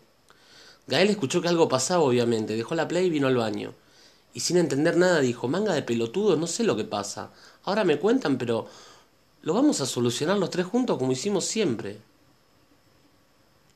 Gael 0.88 1.12
escuchó 1.12 1.44
que 1.44 1.48
algo 1.48 1.70
pasaba, 1.70 2.02
obviamente. 2.02 2.56
Dejó 2.56 2.74
la 2.74 2.88
play 2.88 3.06
y 3.06 3.12
vino 3.12 3.28
al 3.28 3.38
baño 3.38 3.76
y 4.34 4.40
sin 4.40 4.58
entender 4.58 4.98
nada 4.98 5.20
dijo, 5.20 5.48
manga 5.48 5.74
de 5.74 5.84
pelotudo, 5.84 6.36
no 6.38 6.48
sé 6.48 6.64
lo 6.64 6.76
que 6.76 6.86
pasa. 6.86 7.32
Ahora 7.64 7.84
me 7.84 8.00
cuentan, 8.00 8.38
pero 8.38 8.68
lo 9.42 9.54
vamos 9.54 9.82
a 9.82 9.86
solucionar 9.86 10.38
los 10.38 10.50
tres 10.50 10.66
juntos 10.66 10.98
como 10.98 11.12
hicimos 11.12 11.46
siempre. 11.46 12.00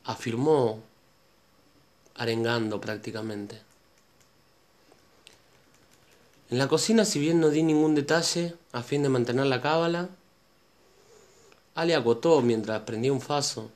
Afirmó, 0.03 0.81
arengando 2.15 2.79
prácticamente. 2.79 3.61
En 6.53 6.59
la 6.59 6.67
cocina, 6.67 7.03
si 7.03 7.17
bien 7.17 7.39
no 7.39 7.49
di 7.49 7.63
ningún 7.63 7.95
detalle 7.95 8.53
a 8.73 8.83
fin 8.83 9.01
de 9.01 9.09
mantener 9.09 9.47
la 9.47 9.59
cábala, 9.59 10.11
Ale 11.73 11.95
agotó 11.95 12.39
mientras 12.41 12.81
prendía 12.81 13.11
un 13.11 13.21
faso. 13.21 13.71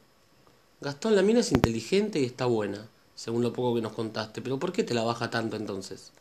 Gastón, 0.80 1.16
la 1.16 1.24
mina 1.24 1.40
es 1.40 1.52
inteligente 1.52 2.20
y 2.20 2.26
está 2.26 2.46
buena, 2.46 2.88
según 3.16 3.42
lo 3.42 3.52
poco 3.52 3.74
que 3.74 3.82
nos 3.82 3.94
contaste, 3.94 4.44
pero 4.44 4.60
¿por 4.60 4.74
qué 4.74 4.84
te 4.84 4.94
la 4.94 5.02
baja 5.02 5.32
tanto 5.32 5.56
entonces? 5.56 6.12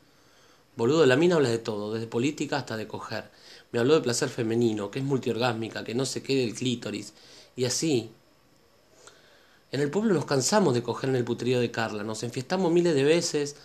Boludo, 0.77 1.05
la 1.05 1.17
mina 1.17 1.35
habla 1.35 1.51
de 1.51 1.59
todo, 1.59 1.93
desde 1.93 2.07
política 2.07 2.57
hasta 2.57 2.79
de 2.79 2.89
coger. 2.89 3.31
Me 3.71 3.79
habló 3.79 3.93
de 3.93 4.01
placer 4.01 4.31
femenino, 4.31 4.91
que 4.91 5.01
es 5.01 5.05
multiorgásmica, 5.05 5.85
que 5.85 5.95
no 5.95 6.07
se 6.07 6.23
quede 6.23 6.43
el 6.43 6.55
clítoris. 6.55 7.13
Y 7.55 7.67
así. 7.67 8.11
En 9.73 9.83
el 9.83 9.91
pueblo 9.91 10.15
nos 10.15 10.25
cansamos 10.25 10.73
de 10.73 10.83
coger 10.83 11.11
en 11.11 11.17
el 11.17 11.25
puterío 11.25 11.61
de 11.61 11.71
Carla, 11.71 12.03
nos 12.03 12.23
enfiestamos 12.23 12.73
miles 12.73 12.95
de 12.95 13.05
veces, 13.05 13.57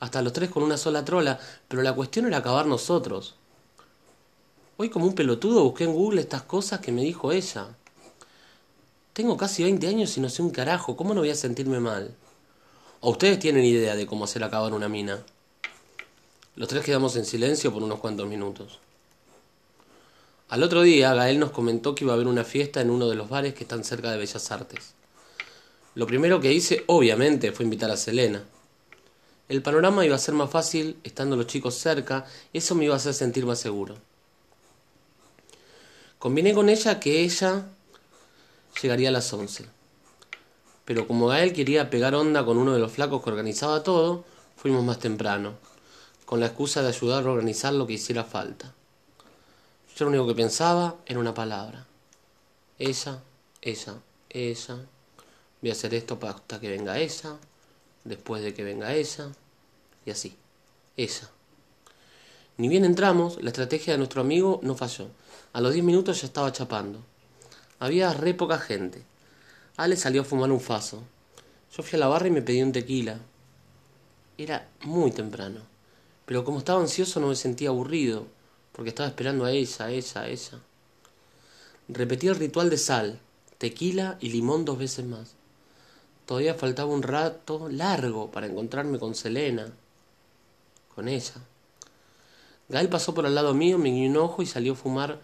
hasta 0.00 0.22
los 0.22 0.32
tres 0.32 0.50
con 0.50 0.62
una 0.62 0.76
sola 0.76 1.04
trola, 1.04 1.38
pero 1.68 1.82
la 1.82 1.94
cuestión 1.94 2.26
era 2.26 2.38
acabar 2.38 2.66
nosotros. 2.66 3.36
Hoy 4.78 4.88
como 4.88 5.06
un 5.06 5.14
pelotudo 5.14 5.62
busqué 5.62 5.84
en 5.84 5.92
Google 5.92 6.22
estas 6.22 6.42
cosas 6.42 6.80
que 6.80 6.90
me 6.90 7.02
dijo 7.02 7.32
ella. 7.32 7.68
Tengo 9.12 9.36
casi 9.36 9.62
20 9.62 9.86
años 9.86 10.16
y 10.16 10.20
no 10.20 10.30
sé 10.30 10.40
un 10.40 10.50
carajo, 10.50 10.96
¿cómo 10.96 11.12
no 11.12 11.20
voy 11.20 11.30
a 11.30 11.34
sentirme 11.34 11.80
mal? 11.80 12.14
¿O 13.00 13.10
ustedes 13.10 13.38
tienen 13.38 13.64
idea 13.64 13.94
de 13.94 14.06
cómo 14.06 14.24
hacer 14.24 14.42
acabar 14.42 14.72
una 14.72 14.88
mina? 14.88 15.22
Los 16.56 16.68
tres 16.68 16.84
quedamos 16.84 17.14
en 17.16 17.26
silencio 17.26 17.72
por 17.72 17.82
unos 17.82 18.00
cuantos 18.00 18.26
minutos. 18.26 18.78
Al 20.48 20.62
otro 20.62 20.82
día, 20.82 21.14
Gael 21.14 21.38
nos 21.38 21.50
comentó 21.50 21.94
que 21.94 22.04
iba 22.04 22.12
a 22.12 22.16
haber 22.16 22.26
una 22.26 22.44
fiesta 22.44 22.80
en 22.80 22.90
uno 22.90 23.08
de 23.08 23.16
los 23.16 23.28
bares 23.28 23.54
que 23.54 23.64
están 23.64 23.84
cerca 23.84 24.10
de 24.10 24.18
Bellas 24.18 24.50
Artes. 24.50 24.94
Lo 25.94 26.06
primero 26.06 26.40
que 26.40 26.52
hice, 26.52 26.84
obviamente, 26.86 27.52
fue 27.52 27.64
invitar 27.64 27.90
a 27.90 27.96
Selena. 27.96 28.42
El 29.50 29.62
panorama 29.62 30.06
iba 30.06 30.14
a 30.14 30.18
ser 30.20 30.34
más 30.34 30.48
fácil 30.48 31.00
estando 31.02 31.34
los 31.34 31.48
chicos 31.48 31.74
cerca, 31.74 32.24
y 32.52 32.58
eso 32.58 32.76
me 32.76 32.84
iba 32.84 32.94
a 32.94 32.98
hacer 32.98 33.14
sentir 33.14 33.46
más 33.46 33.58
seguro. 33.58 33.96
Combiné 36.20 36.54
con 36.54 36.68
ella 36.68 37.00
que 37.00 37.22
ella 37.22 37.66
llegaría 38.80 39.08
a 39.08 39.12
las 39.12 39.32
once. 39.32 39.66
Pero 40.84 41.08
como 41.08 41.26
Gael 41.26 41.52
quería 41.52 41.90
pegar 41.90 42.14
onda 42.14 42.44
con 42.44 42.58
uno 42.58 42.74
de 42.74 42.78
los 42.78 42.92
flacos 42.92 43.24
que 43.24 43.30
organizaba 43.30 43.82
todo, 43.82 44.24
fuimos 44.56 44.84
más 44.84 45.00
temprano 45.00 45.54
con 46.26 46.38
la 46.38 46.46
excusa 46.46 46.80
de 46.82 46.90
ayudar 46.90 47.26
a 47.26 47.30
organizar 47.32 47.72
lo 47.72 47.88
que 47.88 47.94
hiciera 47.94 48.22
falta. 48.22 48.72
Yo 49.96 50.04
lo 50.04 50.10
único 50.10 50.28
que 50.28 50.36
pensaba 50.36 50.94
era 51.06 51.18
una 51.18 51.34
palabra. 51.34 51.88
Ella, 52.78 53.18
ella, 53.62 53.94
ella. 54.28 54.76
Voy 55.60 55.70
a 55.70 55.72
hacer 55.72 55.92
esto 55.92 56.16
hasta 56.22 56.60
que 56.60 56.68
venga 56.68 57.00
ella, 57.00 57.36
después 58.04 58.44
de 58.44 58.54
que 58.54 58.62
venga 58.62 58.94
ella, 58.94 59.32
así. 60.12 60.36
Ella. 60.96 61.30
Ni 62.56 62.68
bien 62.68 62.84
entramos, 62.84 63.42
la 63.42 63.50
estrategia 63.50 63.94
de 63.94 63.98
nuestro 63.98 64.20
amigo 64.20 64.60
no 64.62 64.76
falló. 64.76 65.08
A 65.52 65.60
los 65.60 65.72
diez 65.72 65.84
minutos 65.84 66.20
ya 66.20 66.26
estaba 66.26 66.52
chapando. 66.52 67.00
Había 67.78 68.12
re 68.12 68.34
poca 68.34 68.58
gente. 68.58 69.02
Ale 69.76 69.96
salió 69.96 70.22
a 70.22 70.24
fumar 70.24 70.52
un 70.52 70.60
faso. 70.60 71.02
Yo 71.74 71.82
fui 71.82 71.96
a 71.96 72.00
la 72.00 72.08
barra 72.08 72.28
y 72.28 72.30
me 72.30 72.42
pedí 72.42 72.62
un 72.62 72.72
tequila. 72.72 73.18
Era 74.36 74.68
muy 74.82 75.10
temprano. 75.10 75.60
Pero 76.26 76.44
como 76.44 76.58
estaba 76.58 76.80
ansioso 76.80 77.18
no 77.18 77.28
me 77.28 77.34
sentía 77.34 77.70
aburrido, 77.70 78.26
porque 78.72 78.90
estaba 78.90 79.08
esperando 79.08 79.44
a 79.44 79.52
ella, 79.52 79.86
a 79.86 79.90
ella, 79.90 80.20
a 80.20 80.28
ella. 80.28 80.58
Repetí 81.88 82.28
el 82.28 82.36
ritual 82.36 82.70
de 82.70 82.78
sal, 82.78 83.20
tequila 83.58 84.16
y 84.20 84.28
limón 84.28 84.64
dos 84.64 84.78
veces 84.78 85.04
más. 85.04 85.34
Todavía 86.26 86.54
faltaba 86.54 86.92
un 86.92 87.02
rato 87.02 87.68
largo 87.68 88.30
para 88.30 88.46
encontrarme 88.46 88.98
con 88.98 89.14
Selena, 89.14 89.72
con 90.94 91.08
ella. 91.08 91.34
Gael 92.68 92.88
pasó 92.88 93.14
por 93.14 93.26
al 93.26 93.34
lado 93.34 93.54
mío, 93.54 93.78
me 93.78 93.90
guiñó 93.90 94.10
un 94.10 94.16
ojo 94.16 94.42
y 94.42 94.46
salió 94.46 94.74
a 94.74 94.76
fumar 94.76 95.20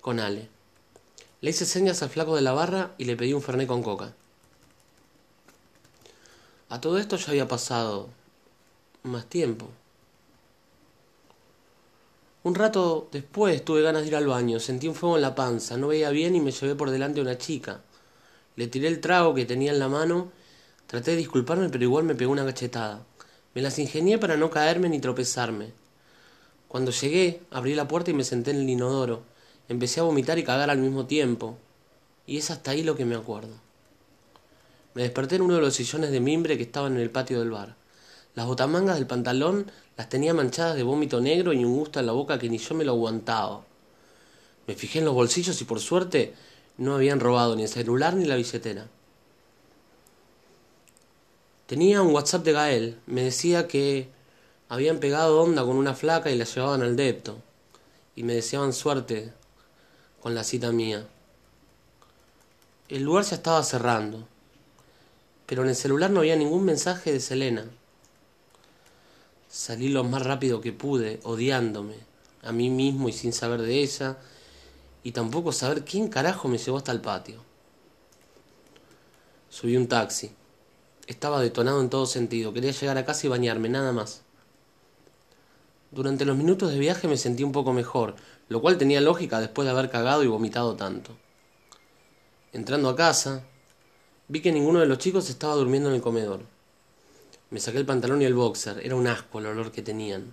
con 0.00 0.18
Ale. 0.18 0.48
Le 1.40 1.50
hice 1.50 1.64
señas 1.64 2.02
al 2.02 2.10
flaco 2.10 2.36
de 2.36 2.42
la 2.42 2.52
barra 2.52 2.94
y 2.98 3.04
le 3.04 3.16
pedí 3.16 3.32
un 3.32 3.42
fernet 3.42 3.68
con 3.68 3.82
coca. 3.82 4.12
A 6.68 6.80
todo 6.80 6.98
esto 6.98 7.16
ya 7.16 7.30
había 7.30 7.48
pasado 7.48 8.08
más 9.02 9.26
tiempo. 9.26 9.68
Un 12.42 12.54
rato 12.54 13.08
después 13.12 13.64
tuve 13.64 13.82
ganas 13.82 14.02
de 14.02 14.08
ir 14.08 14.16
al 14.16 14.26
baño, 14.26 14.60
sentí 14.60 14.88
un 14.88 14.94
fuego 14.94 15.16
en 15.16 15.22
la 15.22 15.34
panza, 15.34 15.76
no 15.76 15.88
veía 15.88 16.10
bien 16.10 16.34
y 16.34 16.40
me 16.40 16.52
llevé 16.52 16.74
por 16.74 16.90
delante 16.90 17.20
a 17.20 17.22
una 17.22 17.38
chica. 17.38 17.82
Le 18.56 18.66
tiré 18.66 18.88
el 18.88 19.00
trago 19.00 19.34
que 19.34 19.44
tenía 19.44 19.72
en 19.72 19.78
la 19.78 19.88
mano, 19.88 20.32
traté 20.86 21.12
de 21.12 21.18
disculparme, 21.18 21.68
pero 21.68 21.84
igual 21.84 22.04
me 22.04 22.14
pegó 22.14 22.32
una 22.32 22.46
cachetada. 22.46 23.04
Me 23.54 23.62
las 23.62 23.78
ingenié 23.78 24.18
para 24.18 24.36
no 24.36 24.50
caerme 24.50 24.88
ni 24.88 25.00
tropezarme. 25.00 25.72
Cuando 26.68 26.92
llegué, 26.92 27.40
abrí 27.50 27.74
la 27.74 27.88
puerta 27.88 28.12
y 28.12 28.14
me 28.14 28.22
senté 28.22 28.52
en 28.52 28.58
el 28.58 28.70
inodoro. 28.70 29.22
Empecé 29.68 29.98
a 29.98 30.04
vomitar 30.04 30.38
y 30.38 30.44
cagar 30.44 30.70
al 30.70 30.78
mismo 30.78 31.06
tiempo. 31.06 31.58
Y 32.28 32.38
es 32.38 32.52
hasta 32.52 32.70
ahí 32.70 32.84
lo 32.84 32.94
que 32.94 33.04
me 33.04 33.16
acuerdo. 33.16 33.54
Me 34.94 35.02
desperté 35.02 35.36
en 35.36 35.42
uno 35.42 35.56
de 35.56 35.62
los 35.62 35.74
sillones 35.74 36.12
de 36.12 36.20
mimbre 36.20 36.56
que 36.56 36.62
estaban 36.62 36.92
en 36.94 37.00
el 37.00 37.10
patio 37.10 37.40
del 37.40 37.50
bar. 37.50 37.74
Las 38.36 38.46
botamangas 38.46 38.96
del 38.96 39.08
pantalón 39.08 39.70
las 39.96 40.08
tenía 40.08 40.32
manchadas 40.32 40.76
de 40.76 40.84
vómito 40.84 41.20
negro 41.20 41.52
y 41.52 41.64
un 41.64 41.76
gusto 41.76 41.98
en 41.98 42.06
la 42.06 42.12
boca 42.12 42.38
que 42.38 42.48
ni 42.48 42.58
yo 42.58 42.76
me 42.76 42.84
lo 42.84 42.92
aguantaba. 42.92 43.64
Me 44.68 44.76
fijé 44.76 45.00
en 45.00 45.06
los 45.06 45.14
bolsillos 45.14 45.60
y 45.60 45.64
por 45.64 45.80
suerte 45.80 46.34
no 46.78 46.94
habían 46.94 47.18
robado 47.18 47.56
ni 47.56 47.64
el 47.64 47.68
celular 47.68 48.14
ni 48.14 48.26
la 48.26 48.36
billetera. 48.36 48.86
Tenía 51.70 52.02
un 52.02 52.12
WhatsApp 52.12 52.42
de 52.42 52.50
Gael. 52.50 53.00
Me 53.06 53.22
decía 53.22 53.68
que 53.68 54.08
habían 54.68 54.98
pegado 54.98 55.40
onda 55.40 55.62
con 55.62 55.76
una 55.76 55.94
flaca 55.94 56.28
y 56.28 56.36
la 56.36 56.44
llevaban 56.44 56.82
al 56.82 56.96
depto. 56.96 57.38
Y 58.16 58.24
me 58.24 58.34
deseaban 58.34 58.72
suerte 58.72 59.32
con 60.20 60.34
la 60.34 60.42
cita 60.42 60.72
mía. 60.72 61.06
El 62.88 63.04
lugar 63.04 63.24
ya 63.24 63.36
estaba 63.36 63.62
cerrando. 63.62 64.26
Pero 65.46 65.62
en 65.62 65.68
el 65.68 65.76
celular 65.76 66.10
no 66.10 66.18
había 66.18 66.34
ningún 66.34 66.64
mensaje 66.64 67.12
de 67.12 67.20
Selena. 67.20 67.64
Salí 69.48 69.90
lo 69.90 70.02
más 70.02 70.24
rápido 70.24 70.60
que 70.60 70.72
pude, 70.72 71.20
odiándome, 71.22 71.94
a 72.42 72.50
mí 72.50 72.68
mismo 72.68 73.08
y 73.08 73.12
sin 73.12 73.32
saber 73.32 73.62
de 73.62 73.80
ella, 73.80 74.16
y 75.04 75.12
tampoco 75.12 75.52
saber 75.52 75.84
quién 75.84 76.08
carajo 76.08 76.48
me 76.48 76.58
llevó 76.58 76.78
hasta 76.78 76.90
el 76.90 77.00
patio. 77.00 77.40
Subí 79.50 79.76
un 79.76 79.86
taxi. 79.86 80.32
Estaba 81.10 81.40
detonado 81.40 81.80
en 81.80 81.90
todo 81.90 82.06
sentido. 82.06 82.52
Quería 82.52 82.70
llegar 82.70 82.96
a 82.96 83.04
casa 83.04 83.26
y 83.26 83.30
bañarme, 83.30 83.68
nada 83.68 83.90
más. 83.90 84.22
Durante 85.90 86.24
los 86.24 86.36
minutos 86.36 86.70
de 86.70 86.78
viaje 86.78 87.08
me 87.08 87.16
sentí 87.16 87.42
un 87.42 87.50
poco 87.50 87.72
mejor, 87.72 88.14
lo 88.48 88.62
cual 88.62 88.78
tenía 88.78 89.00
lógica 89.00 89.40
después 89.40 89.66
de 89.66 89.72
haber 89.72 89.90
cagado 89.90 90.22
y 90.22 90.28
vomitado 90.28 90.76
tanto. 90.76 91.16
Entrando 92.52 92.88
a 92.88 92.94
casa, 92.94 93.42
vi 94.28 94.40
que 94.40 94.52
ninguno 94.52 94.78
de 94.78 94.86
los 94.86 94.98
chicos 94.98 95.28
estaba 95.28 95.56
durmiendo 95.56 95.88
en 95.88 95.96
el 95.96 96.00
comedor. 96.00 96.42
Me 97.50 97.58
saqué 97.58 97.78
el 97.78 97.86
pantalón 97.86 98.22
y 98.22 98.26
el 98.26 98.34
boxer, 98.34 98.78
era 98.86 98.94
un 98.94 99.08
asco 99.08 99.40
el 99.40 99.46
olor 99.46 99.72
que 99.72 99.82
tenían. 99.82 100.32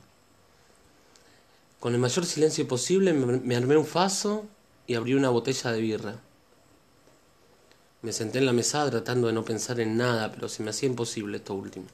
Con 1.79 1.96
el 1.96 2.00
mayor 2.00 2.24
silencio 2.24 2.67
posible 2.67 3.13
me 3.13 3.55
armé 3.55 3.77
un 3.77 3.86
faso 3.88 4.46
y 4.86 4.93
abrí 4.93 5.15
una 5.15 5.29
botella 5.29 5.72
de 5.72 5.81
birra. 5.81 6.26
Me 8.07 8.13
senté 8.13 8.37
en 8.37 8.45
la 8.45 8.53
mesada 8.53 8.89
tratando 8.89 9.27
de 9.27 9.33
no 9.33 9.43
pensar 9.43 9.81
en 9.81 9.97
nada, 9.97 10.31
pero 10.31 10.47
se 10.47 10.63
me 10.63 10.69
hacía 10.69 10.87
imposible 10.87 11.39
esto 11.39 11.53
último. 11.53 11.87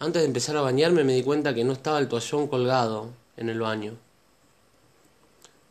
Antes 0.00 0.22
de 0.22 0.26
empezar 0.26 0.56
a 0.56 0.62
bañarme 0.62 1.04
me 1.04 1.14
di 1.14 1.22
cuenta 1.22 1.54
que 1.54 1.62
no 1.62 1.74
estaba 1.74 2.00
el 2.00 2.08
toallón 2.08 2.48
colgado 2.48 3.10
en 3.36 3.48
el 3.48 3.60
baño. 3.60 3.92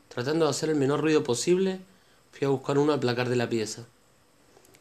Tratando 0.07 0.45
de 0.45 0.51
hacer 0.51 0.69
el 0.69 0.77
menor 0.77 1.01
ruido 1.01 1.21
posible, 1.21 1.81
fui 2.31 2.45
a 2.45 2.49
buscar 2.49 2.77
uno 2.77 2.93
al 2.93 3.01
placar 3.01 3.27
de 3.27 3.35
la 3.35 3.49
pieza. 3.49 3.83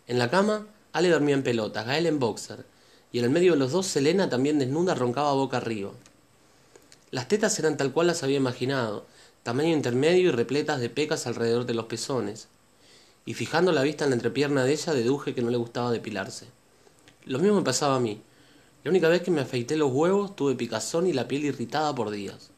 En 0.07 0.21
la 0.21 0.31
cama, 0.31 0.69
Ale 0.93 1.09
dormía 1.09 1.35
en 1.35 1.43
pelotas, 1.43 1.85
Gael 1.85 2.07
en 2.07 2.21
boxer, 2.21 2.65
y 3.11 3.19
en 3.19 3.25
el 3.25 3.31
medio 3.33 3.55
de 3.55 3.59
los 3.59 3.73
dos 3.73 3.89
Selena 3.89 4.29
también 4.31 4.61
desnuda 4.61 4.95
roncaba 4.95 5.33
boca 5.33 5.57
arriba. 5.57 5.91
Las 7.11 7.27
tetas 7.27 7.59
eran 7.59 7.77
tal 7.77 7.91
cual 7.91 8.07
las 8.07 8.23
había 8.23 8.37
imaginado, 8.37 9.05
tamaño 9.43 9.71
intermedio 9.71 10.29
y 10.29 10.31
repletas 10.31 10.79
de 10.79 10.91
pecas 10.91 11.27
alrededor 11.27 11.67
de 11.67 11.75
los 11.75 11.87
pezones 11.87 12.47
y 13.25 13.35
fijando 13.35 13.73
la 13.73 13.83
vista 13.83 14.05
en 14.05 14.11
la 14.11 14.17
entrepierna 14.17 14.65
de 14.65 14.73
ella 14.73 14.95
deduje 14.95 15.35
que 15.35 15.43
no 15.43 15.51
le 15.51 15.57
gustaba 15.57 15.91
depilarse. 15.91 16.47
Lo 17.25 17.39
mismo 17.39 17.57
me 17.57 17.63
pasaba 17.63 17.97
a 17.97 18.01
mí. 18.01 18.23
La 18.85 18.91
única 18.91 19.09
vez 19.09 19.23
que 19.23 19.31
me 19.31 19.41
afeité 19.41 19.77
los 19.77 19.93
huevos 19.93 20.35
tuve 20.35 20.55
picazón 20.55 21.07
y 21.07 21.13
la 21.13 21.29
piel 21.29 21.45
irritada 21.45 21.95
por 21.95 22.11
días. 22.11 22.51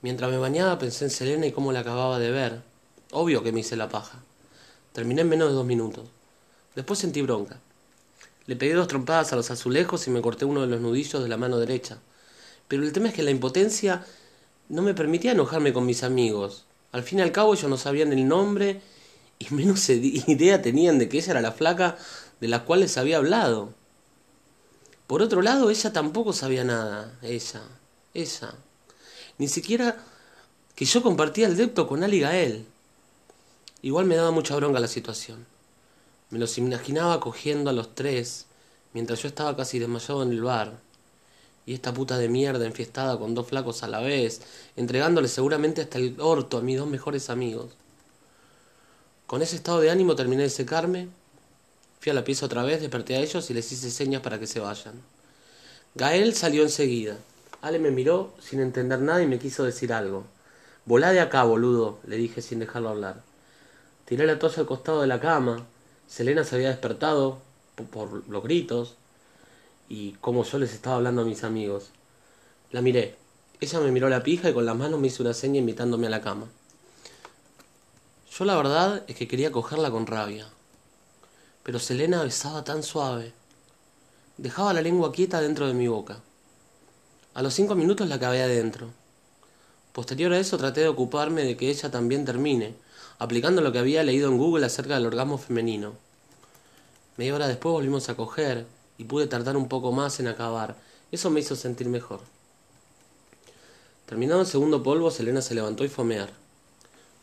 Mientras 0.00 0.30
me 0.30 0.38
bañaba 0.38 0.78
pensé 0.78 1.04
en 1.04 1.10
Selena 1.10 1.46
y 1.46 1.52
cómo 1.52 1.70
la 1.70 1.80
acababa 1.80 2.18
de 2.18 2.30
ver. 2.30 2.62
Obvio 3.12 3.42
que 3.42 3.52
me 3.52 3.60
hice 3.60 3.76
la 3.76 3.88
paja. 3.88 4.20
Terminé 4.92 5.20
en 5.20 5.28
menos 5.28 5.48
de 5.48 5.54
dos 5.54 5.66
minutos. 5.66 6.08
Después 6.74 6.98
sentí 6.98 7.22
bronca. 7.22 7.60
Le 8.46 8.56
pegué 8.56 8.74
dos 8.74 8.88
trompadas 8.88 9.32
a 9.32 9.36
los 9.36 9.50
azulejos 9.50 10.06
y 10.06 10.10
me 10.10 10.22
corté 10.22 10.44
uno 10.44 10.62
de 10.62 10.66
los 10.66 10.80
nudillos 10.80 11.22
de 11.22 11.28
la 11.28 11.36
mano 11.36 11.58
derecha. 11.58 11.98
Pero 12.68 12.82
el 12.82 12.92
tema 12.92 13.08
es 13.08 13.14
que 13.14 13.22
la 13.22 13.30
impotencia 13.30 14.04
no 14.68 14.82
me 14.82 14.94
permitía 14.94 15.32
enojarme 15.32 15.72
con 15.72 15.86
mis 15.86 16.02
amigos. 16.02 16.64
Al 16.92 17.02
fin 17.02 17.18
y 17.18 17.22
al 17.22 17.32
cabo 17.32 17.54
ellos 17.54 17.68
no 17.68 17.76
sabían 17.76 18.12
el 18.12 18.28
nombre 18.28 18.80
y 19.38 19.52
menos 19.52 19.88
idea 19.88 20.62
tenían 20.62 20.98
de 20.98 21.08
que 21.08 21.18
ella 21.18 21.32
era 21.32 21.40
la 21.40 21.52
flaca 21.52 21.96
de 22.40 22.48
la 22.48 22.64
cual 22.64 22.80
les 22.80 22.98
había 22.98 23.16
hablado. 23.16 23.74
Por 25.06 25.22
otro 25.22 25.42
lado, 25.42 25.70
ella 25.70 25.92
tampoco 25.92 26.32
sabía 26.32 26.64
nada, 26.64 27.18
ella, 27.22 27.62
ella. 28.14 28.54
Ni 29.38 29.48
siquiera 29.48 29.96
que 30.74 30.84
yo 30.84 31.02
compartía 31.02 31.46
el 31.46 31.56
depto 31.56 31.86
con 31.86 32.02
Ali 32.02 32.20
Gael. 32.20 32.66
Igual 33.82 34.06
me 34.06 34.16
daba 34.16 34.30
mucha 34.30 34.56
bronca 34.56 34.80
la 34.80 34.88
situación. 34.88 35.46
Me 36.30 36.38
los 36.38 36.56
imaginaba 36.56 37.20
cogiendo 37.20 37.68
a 37.68 37.72
los 37.72 37.94
tres, 37.94 38.46
mientras 38.94 39.20
yo 39.22 39.28
estaba 39.28 39.56
casi 39.56 39.78
desmayado 39.78 40.22
en 40.22 40.30
el 40.30 40.42
bar. 40.42 40.78
Y 41.64 41.74
esta 41.74 41.94
puta 41.94 42.18
de 42.18 42.28
mierda 42.28 42.66
enfiestada 42.66 43.18
con 43.18 43.34
dos 43.34 43.46
flacos 43.46 43.82
a 43.82 43.88
la 43.88 44.00
vez, 44.00 44.42
entregándole 44.76 45.28
seguramente 45.28 45.80
hasta 45.82 45.98
el 45.98 46.20
orto 46.20 46.58
a 46.58 46.62
mis 46.62 46.78
dos 46.78 46.88
mejores 46.88 47.30
amigos. 47.30 47.70
Con 49.26 49.42
ese 49.42 49.56
estado 49.56 49.80
de 49.80 49.90
ánimo 49.90 50.16
terminé 50.16 50.42
de 50.42 50.50
secarme, 50.50 51.08
fui 52.00 52.10
a 52.10 52.14
la 52.14 52.24
pieza 52.24 52.46
otra 52.46 52.64
vez, 52.64 52.80
desperté 52.80 53.16
a 53.16 53.20
ellos 53.20 53.48
y 53.48 53.54
les 53.54 53.70
hice 53.70 53.90
señas 53.90 54.22
para 54.22 54.38
que 54.40 54.46
se 54.46 54.60
vayan. 54.60 55.00
Gael 55.94 56.34
salió 56.34 56.62
enseguida. 56.62 57.16
Ale 57.60 57.78
me 57.78 57.92
miró 57.92 58.34
sin 58.40 58.60
entender 58.60 58.98
nada 59.00 59.22
y 59.22 59.26
me 59.26 59.38
quiso 59.38 59.62
decir 59.62 59.92
algo. 59.92 60.24
Volá 60.84 61.12
de 61.12 61.20
acá, 61.20 61.44
boludo, 61.44 62.00
le 62.06 62.16
dije 62.16 62.42
sin 62.42 62.58
dejarlo 62.58 62.88
hablar. 62.88 63.22
Tiré 64.04 64.26
la 64.26 64.38
toalla 64.38 64.60
al 64.60 64.66
costado 64.66 65.00
de 65.00 65.06
la 65.06 65.20
cama. 65.20 65.64
Selena 66.08 66.42
se 66.42 66.56
había 66.56 66.70
despertado 66.70 67.38
por 67.92 68.28
los 68.28 68.42
gritos 68.42 68.96
y 69.92 70.12
como 70.22 70.42
yo 70.42 70.58
les 70.58 70.72
estaba 70.72 70.96
hablando 70.96 71.20
a 71.20 71.26
mis 71.26 71.44
amigos. 71.44 71.90
La 72.70 72.80
miré. 72.80 73.14
Ella 73.60 73.78
me 73.78 73.92
miró 73.92 74.08
la 74.08 74.22
pija 74.22 74.48
y 74.48 74.54
con 74.54 74.64
las 74.64 74.74
manos 74.74 74.98
me 74.98 75.08
hizo 75.08 75.22
una 75.22 75.34
seña 75.34 75.58
invitándome 75.58 76.06
a 76.06 76.10
la 76.10 76.22
cama. 76.22 76.46
Yo 78.30 78.46
la 78.46 78.56
verdad 78.56 79.04
es 79.06 79.16
que 79.16 79.28
quería 79.28 79.52
cogerla 79.52 79.90
con 79.90 80.06
rabia. 80.06 80.48
Pero 81.62 81.78
Selena 81.78 82.22
besaba 82.22 82.64
tan 82.64 82.82
suave. 82.82 83.34
Dejaba 84.38 84.72
la 84.72 84.80
lengua 84.80 85.12
quieta 85.12 85.42
dentro 85.42 85.66
de 85.66 85.74
mi 85.74 85.88
boca. 85.88 86.20
A 87.34 87.42
los 87.42 87.52
cinco 87.52 87.74
minutos 87.74 88.08
la 88.08 88.14
acabé 88.14 88.42
adentro. 88.42 88.88
Posterior 89.92 90.32
a 90.32 90.38
eso 90.38 90.56
traté 90.56 90.80
de 90.80 90.88
ocuparme 90.88 91.44
de 91.44 91.58
que 91.58 91.68
ella 91.68 91.90
también 91.90 92.24
termine, 92.24 92.74
aplicando 93.18 93.60
lo 93.60 93.72
que 93.72 93.80
había 93.80 94.02
leído 94.04 94.30
en 94.30 94.38
Google 94.38 94.64
acerca 94.64 94.94
del 94.94 95.04
orgasmo 95.04 95.36
femenino. 95.36 95.92
Media 97.18 97.34
hora 97.34 97.46
después 97.46 97.74
volvimos 97.74 98.08
a 98.08 98.16
coger, 98.16 98.64
y 99.02 99.04
pude 99.04 99.26
tardar 99.26 99.56
un 99.56 99.68
poco 99.68 99.90
más 99.90 100.20
en 100.20 100.28
acabar. 100.28 100.76
Eso 101.10 101.28
me 101.28 101.40
hizo 101.40 101.56
sentir 101.56 101.88
mejor. 101.88 102.20
Terminado 104.06 104.42
el 104.42 104.46
segundo 104.46 104.80
polvo, 104.84 105.10
Selena 105.10 105.42
se 105.42 105.56
levantó 105.56 105.84
y 105.84 105.88
fue 105.88 106.04
a 106.04 106.06
mear. 106.06 106.30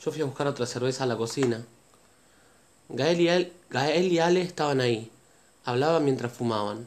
Yo 0.04 0.12
fui 0.12 0.22
a 0.22 0.26
buscar 0.26 0.46
otra 0.48 0.66
cerveza 0.66 1.06
a 1.06 1.08
la 1.08 1.16
cocina. 1.16 1.66
Gael 2.90 3.22
y, 3.22 3.52
Gael 3.70 4.12
y 4.12 4.20
Ale 4.20 4.42
estaban 4.42 4.82
ahí. 4.82 5.10
Hablaban 5.64 6.04
mientras 6.04 6.34
fumaban. 6.34 6.86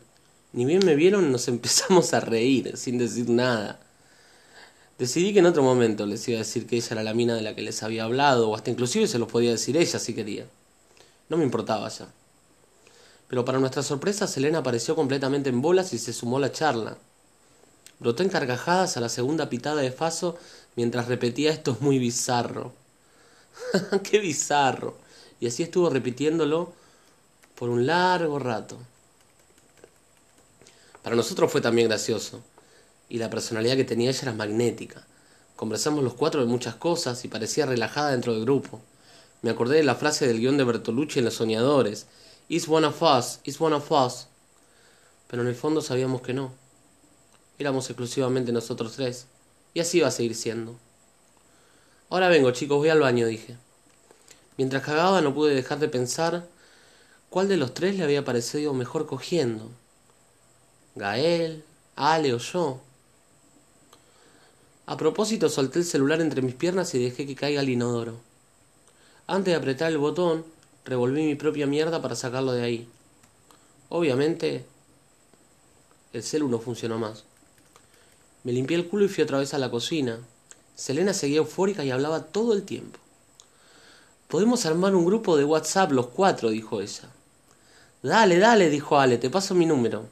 Ni 0.53 0.67
bien 0.67 0.85
me 0.85 0.95
vieron, 0.95 1.33
nos 1.33 1.49
empezamos 1.57 2.13
a 2.13 2.21
reír, 2.21 2.77
sin 2.77 2.99
decir 2.99 3.31
nada. 3.31 3.81
Decidí 4.99 5.33
que 5.33 5.39
en 5.39 5.47
otro 5.47 5.63
momento 5.63 6.05
les 6.05 6.29
iba 6.29 6.37
a 6.37 6.45
decir 6.45 6.67
que 6.67 6.77
ella 6.77 6.89
era 6.91 7.03
la 7.03 7.15
mina 7.15 7.35
de 7.35 7.41
la 7.41 7.55
que 7.55 7.63
les 7.63 7.83
había 7.83 8.05
hablado, 8.05 8.51
o 8.51 8.55
hasta 8.55 8.71
inclusive 8.71 9.07
se 9.07 9.19
los 9.19 9.33
podía 9.33 9.53
decir 9.53 9.75
ella 9.79 9.99
si 9.99 10.13
quería. 10.15 10.47
No 11.31 11.39
me 11.39 11.45
importaba 11.45 11.89
ya. 11.89 12.09
Pero 13.33 13.47
para 13.47 13.59
nuestra 13.59 13.83
sorpresa, 13.83 14.27
Selena 14.27 14.59
apareció 14.59 14.95
completamente 14.95 15.49
en 15.49 15.63
bolas 15.63 15.95
y 15.95 15.99
se 15.99 16.13
sumó 16.13 16.37
a 16.37 16.41
la 16.41 16.53
charla. 16.53 16.99
Brotó 17.99 18.23
en 18.23 18.29
carcajadas 18.29 18.99
a 18.99 19.01
la 19.01 19.09
segunda 19.09 19.49
pitada 19.49 19.81
de 19.81 19.91
Faso 19.91 20.37
mientras 20.77 21.09
repetía 21.09 21.51
esto 21.51 21.71
es 21.71 21.81
muy 21.81 21.99
bizarro. 21.99 22.75
¡Qué 24.03 24.19
bizarro! 24.19 24.99
Y 25.41 25.47
así 25.47 25.63
estuvo 25.63 25.89
repitiéndolo 25.89 26.75
por 27.55 27.71
un 27.71 27.87
largo 27.87 28.39
rato. 28.39 28.77
Para 31.03 31.17
nosotros 31.17 31.51
fue 31.51 31.63
también 31.63 31.89
gracioso. 31.89 32.43
Y 33.09 33.17
la 33.17 33.31
personalidad 33.31 33.77
que 33.77 33.85
tenía 33.85 34.11
ella 34.11 34.25
era 34.25 34.35
magnética. 34.35 35.07
Conversamos 35.57 36.05
los 36.05 36.13
cuatro 36.13 36.43
de 36.43 36.49
muchas 36.49 36.75
cosas 36.75 37.25
y 37.25 37.29
parecía 37.29 37.65
relajada 37.65 38.11
dentro 38.11 38.35
del 38.35 38.43
grupo. 38.43 38.83
Me 39.41 39.51
acordé 39.51 39.79
de 39.79 39.85
la 39.85 39.95
frase 39.95 40.27
del 40.27 40.39
guion 40.39 40.59
de 40.59 40.65
Bertolucci 40.65 41.21
en 41.21 41.25
Los 41.25 41.37
Soñadores, 41.37 42.07
It's 42.53 42.69
one 42.69 42.85
of 42.85 43.03
us, 43.03 43.41
it's 43.45 43.59
one 43.59 43.75
of 43.75 43.91
us. 43.91 44.27
Pero 45.27 45.41
en 45.41 45.49
el 45.49 45.55
fondo 45.55 45.81
sabíamos 45.81 46.21
que 46.21 46.35
no. 46.35 46.53
Éramos 47.59 47.89
exclusivamente 47.89 48.53
nosotros 48.53 48.93
tres. 48.93 49.25
Y 49.73 49.81
así 49.81 49.97
iba 49.97 50.09
a 50.09 50.11
seguir 50.11 50.35
siendo. 50.35 50.79
Ahora 52.11 52.29
vengo, 52.29 52.51
chicos, 52.51 52.77
voy 52.77 52.91
al 52.91 53.01
baño, 53.01 53.27
dije. 53.27 53.57
Mientras 54.59 54.83
cagaba 54.83 55.23
no 55.23 55.33
pude 55.33 55.55
dejar 55.55 55.79
de 55.79 55.89
pensar 55.89 56.47
cuál 57.31 57.49
de 57.49 57.57
los 57.57 57.73
tres 57.73 57.97
le 57.97 58.05
había 58.05 58.23
parecido 58.23 58.75
mejor 58.75 59.07
cogiendo. 59.07 59.71
Gael, 60.95 61.65
Ale 61.97 62.35
o 62.35 62.37
yo. 62.37 62.83
A 64.85 64.99
propósito 64.99 65.49
solté 65.49 65.79
el 65.79 65.87
celular 65.87 66.21
entre 66.21 66.43
mis 66.43 66.55
piernas 66.55 66.95
y 66.95 67.03
dejé 67.03 67.27
que 67.27 67.35
caiga 67.35 67.61
al 67.63 67.71
inodoro. 67.71 68.21
Antes 69.27 69.53
de 69.53 69.57
apretar 69.57 69.91
el 69.91 69.97
botón, 69.97 70.52
revolví 70.85 71.23
mi 71.23 71.35
propia 71.35 71.67
mierda 71.67 72.03
para 72.03 72.17
sacarlo 72.17 72.53
de 72.53 72.63
ahí. 72.63 72.89
Obviamente, 73.89 74.65
el 76.13 76.23
celu 76.23 76.49
no 76.49 76.59
funcionó 76.59 76.99
más. 76.99 77.25
Me 78.45 78.53
limpié 78.53 78.77
el 78.77 78.89
culo 78.89 79.05
y 79.05 79.09
fui 79.09 79.23
otra 79.23 79.39
vez 79.39 79.55
a 79.55 79.59
la 79.59 79.71
cocina. 79.71 80.19
Selena 80.75 81.15
seguía 81.15 81.39
eufórica 81.39 81.85
y 81.85 81.91
hablaba 81.91 82.25
todo 82.25 82.55
el 82.55 82.65
tiempo. 82.65 82.99
Podemos 84.29 84.65
armar 84.67 84.95
un 84.95 85.05
grupo 85.05 85.37
de 85.37 85.45
WhatsApp 85.45 85.93
los 85.93 86.07
cuatro, 86.07 86.49
dijo 86.49 86.81
ella. 86.81 87.11
Dale, 88.03 88.39
dale, 88.39 88.71
dijo 88.71 88.99
Ale, 88.99 89.19
te 89.19 89.31
paso 89.31 89.55
mi 89.55 89.67
número. 89.67 90.07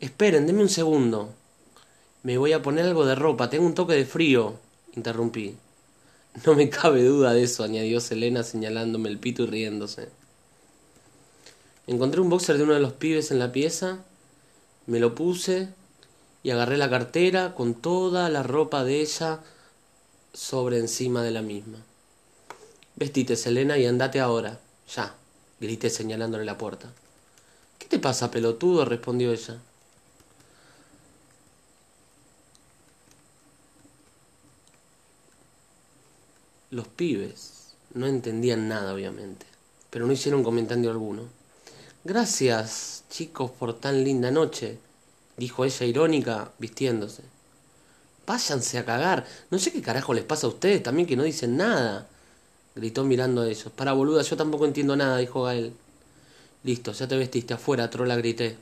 Esperen, 0.00 0.46
denme 0.46 0.62
un 0.62 0.68
segundo. 0.68 1.34
Me 2.22 2.38
voy 2.38 2.52
a 2.52 2.62
poner 2.62 2.86
algo 2.86 3.04
de 3.04 3.14
ropa, 3.14 3.48
tengo 3.50 3.66
un 3.66 3.74
toque 3.74 3.92
de 3.92 4.06
frío, 4.06 4.54
interrumpí. 4.96 5.56
No 6.44 6.54
me 6.54 6.68
cabe 6.68 7.04
duda 7.04 7.32
de 7.32 7.44
eso, 7.44 7.62
añadió 7.62 8.00
Selena 8.00 8.42
señalándome 8.42 9.08
el 9.08 9.18
pito 9.18 9.44
y 9.44 9.46
riéndose. 9.46 10.08
Encontré 11.86 12.20
un 12.20 12.28
boxer 12.28 12.56
de 12.56 12.64
uno 12.64 12.74
de 12.74 12.80
los 12.80 12.94
pibes 12.94 13.30
en 13.30 13.38
la 13.38 13.52
pieza, 13.52 14.04
me 14.86 14.98
lo 14.98 15.14
puse 15.14 15.68
y 16.42 16.50
agarré 16.50 16.76
la 16.76 16.90
cartera 16.90 17.54
con 17.54 17.74
toda 17.74 18.28
la 18.30 18.42
ropa 18.42 18.84
de 18.84 19.00
ella 19.00 19.40
sobre 20.32 20.78
encima 20.78 21.22
de 21.22 21.30
la 21.30 21.42
misma. 21.42 21.78
Vestite, 22.96 23.36
Selena, 23.36 23.78
y 23.78 23.86
andate 23.86 24.20
ahora. 24.20 24.60
Ya, 24.94 25.14
grité 25.60 25.88
señalándole 25.88 26.44
la 26.44 26.58
puerta. 26.58 26.92
¿Qué 27.78 27.86
te 27.86 27.98
pasa, 27.98 28.30
pelotudo? 28.30 28.84
respondió 28.84 29.32
ella. 29.32 29.58
Los 36.74 36.88
pibes 36.88 37.76
no 37.92 38.08
entendían 38.08 38.66
nada, 38.66 38.94
obviamente, 38.94 39.46
pero 39.90 40.08
no 40.08 40.12
hicieron 40.12 40.42
comentario 40.42 40.90
alguno. 40.90 41.22
Gracias, 42.02 43.04
chicos, 43.08 43.52
por 43.52 43.78
tan 43.78 44.02
linda 44.02 44.32
noche, 44.32 44.78
dijo 45.36 45.64
ella 45.64 45.86
irónica, 45.86 46.50
vistiéndose. 46.58 47.22
Váyanse 48.26 48.78
a 48.78 48.84
cagar. 48.84 49.24
No 49.52 49.60
sé 49.60 49.70
qué 49.70 49.80
carajo 49.82 50.14
les 50.14 50.24
pasa 50.24 50.48
a 50.48 50.50
ustedes 50.50 50.82
también 50.82 51.06
que 51.06 51.14
no 51.14 51.22
dicen 51.22 51.56
nada. 51.56 52.08
Gritó 52.74 53.04
mirando 53.04 53.42
a 53.42 53.48
ellos. 53.48 53.70
Para 53.70 53.92
boluda, 53.92 54.22
yo 54.22 54.36
tampoco 54.36 54.64
entiendo 54.64 54.96
nada, 54.96 55.18
dijo 55.18 55.44
Gael. 55.44 55.72
Listo, 56.64 56.90
ya 56.90 57.06
te 57.06 57.16
vestiste 57.16 57.54
afuera, 57.54 57.88
trola, 57.88 58.16
grité. 58.16 58.56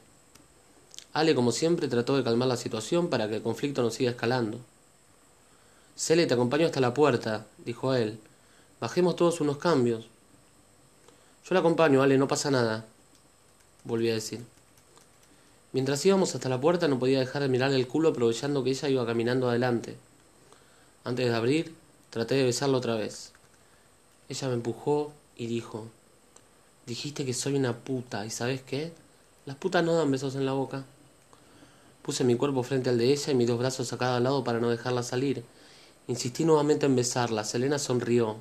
Ale, 1.14 1.34
como 1.34 1.50
siempre, 1.50 1.88
trató 1.88 2.18
de 2.18 2.24
calmar 2.24 2.48
la 2.48 2.58
situación 2.58 3.08
para 3.08 3.26
que 3.30 3.36
el 3.36 3.42
conflicto 3.42 3.80
no 3.80 3.90
siga 3.90 4.10
escalando. 4.10 4.60
Cele, 5.96 6.26
te 6.26 6.34
acompaño 6.34 6.66
hasta 6.66 6.80
la 6.80 6.94
puerta, 6.94 7.46
dijo 7.64 7.94
él. 7.94 8.18
Bajemos 8.80 9.16
todos 9.16 9.40
unos 9.40 9.58
cambios. 9.58 10.06
Yo 11.44 11.54
la 11.54 11.60
acompaño, 11.60 12.02
Ale, 12.02 12.18
no 12.18 12.28
pasa 12.28 12.50
nada, 12.50 12.84
volví 13.84 14.10
a 14.10 14.14
decir. 14.14 14.44
Mientras 15.72 16.04
íbamos 16.04 16.34
hasta 16.34 16.48
la 16.48 16.60
puerta 16.60 16.86
no 16.86 16.98
podía 16.98 17.18
dejar 17.18 17.42
de 17.42 17.48
mirarle 17.48 17.76
el 17.76 17.88
culo 17.88 18.10
aprovechando 18.10 18.62
que 18.62 18.70
ella 18.70 18.88
iba 18.88 19.06
caminando 19.06 19.48
adelante. 19.48 19.96
Antes 21.04 21.28
de 21.28 21.34
abrir, 21.34 21.74
traté 22.10 22.34
de 22.34 22.44
besarlo 22.44 22.78
otra 22.78 22.94
vez. 22.94 23.32
Ella 24.28 24.48
me 24.48 24.54
empujó 24.54 25.12
y 25.36 25.46
dijo, 25.46 25.88
dijiste 26.86 27.24
que 27.24 27.34
soy 27.34 27.54
una 27.54 27.76
puta, 27.76 28.24
¿y 28.26 28.30
sabes 28.30 28.62
qué? 28.62 28.92
Las 29.46 29.56
putas 29.56 29.84
no 29.84 29.94
dan 29.94 30.10
besos 30.10 30.34
en 30.34 30.46
la 30.46 30.52
boca. 30.52 30.84
Puse 32.02 32.22
mi 32.22 32.36
cuerpo 32.36 32.62
frente 32.62 32.90
al 32.90 32.98
de 32.98 33.12
ella 33.12 33.32
y 33.32 33.34
mis 33.34 33.48
dos 33.48 33.58
brazos 33.58 33.92
a 33.92 33.98
cada 33.98 34.20
lado 34.20 34.44
para 34.44 34.60
no 34.60 34.70
dejarla 34.70 35.02
salir. 35.02 35.42
Insistí 36.08 36.44
nuevamente 36.44 36.86
en 36.86 36.96
besarla. 36.96 37.44
Selena 37.44 37.78
sonrió 37.78 38.36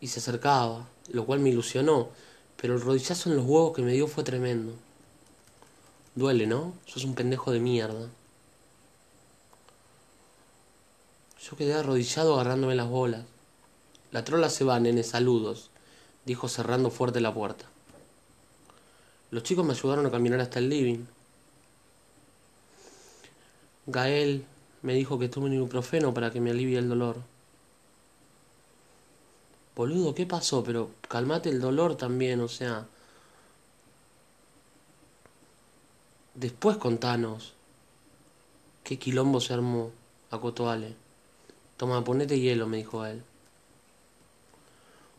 y 0.00 0.08
se 0.08 0.20
acercaba, 0.20 0.86
lo 1.08 1.24
cual 1.24 1.40
me 1.40 1.50
ilusionó, 1.50 2.10
pero 2.60 2.74
el 2.74 2.80
rodillazo 2.80 3.30
en 3.30 3.36
los 3.36 3.46
huevos 3.46 3.74
que 3.74 3.82
me 3.82 3.92
dio 3.92 4.06
fue 4.06 4.24
tremendo. 4.24 4.74
Duele, 6.14 6.46
¿no? 6.46 6.74
Sos 6.86 7.04
un 7.04 7.14
pendejo 7.14 7.50
de 7.50 7.60
mierda. 7.60 8.08
Yo 11.42 11.56
quedé 11.56 11.74
arrodillado 11.74 12.34
agarrándome 12.34 12.74
las 12.74 12.88
bolas. 12.88 13.24
La 14.12 14.24
trola 14.24 14.48
se 14.48 14.64
va, 14.64 14.78
nene, 14.78 15.02
saludos, 15.02 15.70
dijo 16.24 16.48
cerrando 16.48 16.90
fuerte 16.90 17.20
la 17.20 17.34
puerta. 17.34 17.66
Los 19.30 19.42
chicos 19.42 19.64
me 19.64 19.72
ayudaron 19.72 20.06
a 20.06 20.10
caminar 20.10 20.40
hasta 20.40 20.58
el 20.58 20.68
living. 20.68 21.04
Gael 23.86 24.46
me 24.84 24.92
dijo 24.92 25.18
que 25.18 25.30
tome 25.30 25.46
un 25.46 25.54
ibuprofeno 25.54 26.12
para 26.12 26.30
que 26.30 26.42
me 26.42 26.50
alivie 26.50 26.78
el 26.78 26.90
dolor. 26.90 27.16
Boludo, 29.74 30.14
¿qué 30.14 30.26
pasó? 30.26 30.62
Pero 30.62 30.90
calmate 31.08 31.48
el 31.48 31.58
dolor 31.58 31.96
también, 31.96 32.42
o 32.42 32.48
sea. 32.48 32.86
Después 36.34 36.76
contanos. 36.76 37.54
¿Qué 38.84 38.98
quilombo 38.98 39.40
se 39.40 39.54
armó? 39.54 39.90
Acotó 40.30 40.68
Ale. 40.68 40.94
Toma, 41.78 42.04
ponete 42.04 42.38
hielo, 42.38 42.66
me 42.66 42.76
dijo 42.76 43.06
él. 43.06 43.22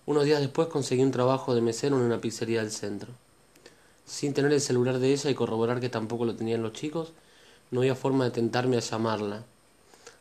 Unos 0.05 0.25
días 0.25 0.41
después 0.41 0.67
conseguí 0.67 1.01
un 1.01 1.09
trabajo 1.09 1.55
de 1.55 1.61
mesero 1.61 1.95
en 1.97 2.03
una 2.03 2.21
pizzería 2.21 2.61
del 2.61 2.71
centro. 2.71 3.13
Sin 4.05 4.35
tener 4.35 4.53
el 4.53 4.61
celular 4.61 4.99
de 4.99 5.11
ella 5.11 5.31
y 5.31 5.33
corroborar 5.33 5.79
que 5.79 5.89
tampoco 5.89 6.25
lo 6.25 6.35
tenían 6.35 6.61
los 6.61 6.73
chicos, 6.73 7.13
no 7.71 7.79
había 7.79 7.95
forma 7.95 8.25
de 8.25 8.31
tentarme 8.31 8.77
a 8.77 8.81
llamarla. 8.81 9.43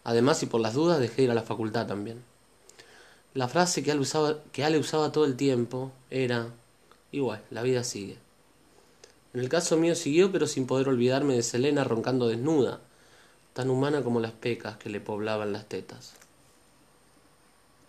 Además, 0.05 0.43
y 0.43 0.47
por 0.47 0.61
las 0.61 0.75
dudas, 0.75 1.01
dejé 1.01 1.17
de 1.17 1.23
ir 1.25 1.31
a 1.31 1.35
la 1.35 1.43
facultad 1.43 1.87
también. 1.87 2.23
La 3.33 3.49
frase 3.49 3.83
que 3.83 3.91
Ale 3.91 4.01
usaba, 4.01 4.37
que 4.53 4.65
Ale 4.65 4.79
usaba 4.79 5.11
todo 5.11 5.25
el 5.25 5.35
tiempo 5.35 5.91
era, 6.11 6.49
igual, 7.11 7.43
la 7.51 7.63
vida 7.63 7.83
sigue. 7.83 8.19
En 9.33 9.41
el 9.41 9.49
caso 9.49 9.77
mío 9.77 9.97
siguió, 9.97 10.31
pero 10.31 10.47
sin 10.47 10.67
poder 10.67 10.89
olvidarme 10.89 11.35
de 11.35 11.43
Selena 11.43 11.83
roncando 11.83 12.29
desnuda, 12.29 12.81
tan 13.53 13.71
humana 13.71 14.03
como 14.03 14.21
las 14.21 14.31
pecas 14.31 14.77
que 14.77 14.91
le 14.91 15.01
poblaban 15.01 15.53
las 15.53 15.67
tetas. 15.69 16.15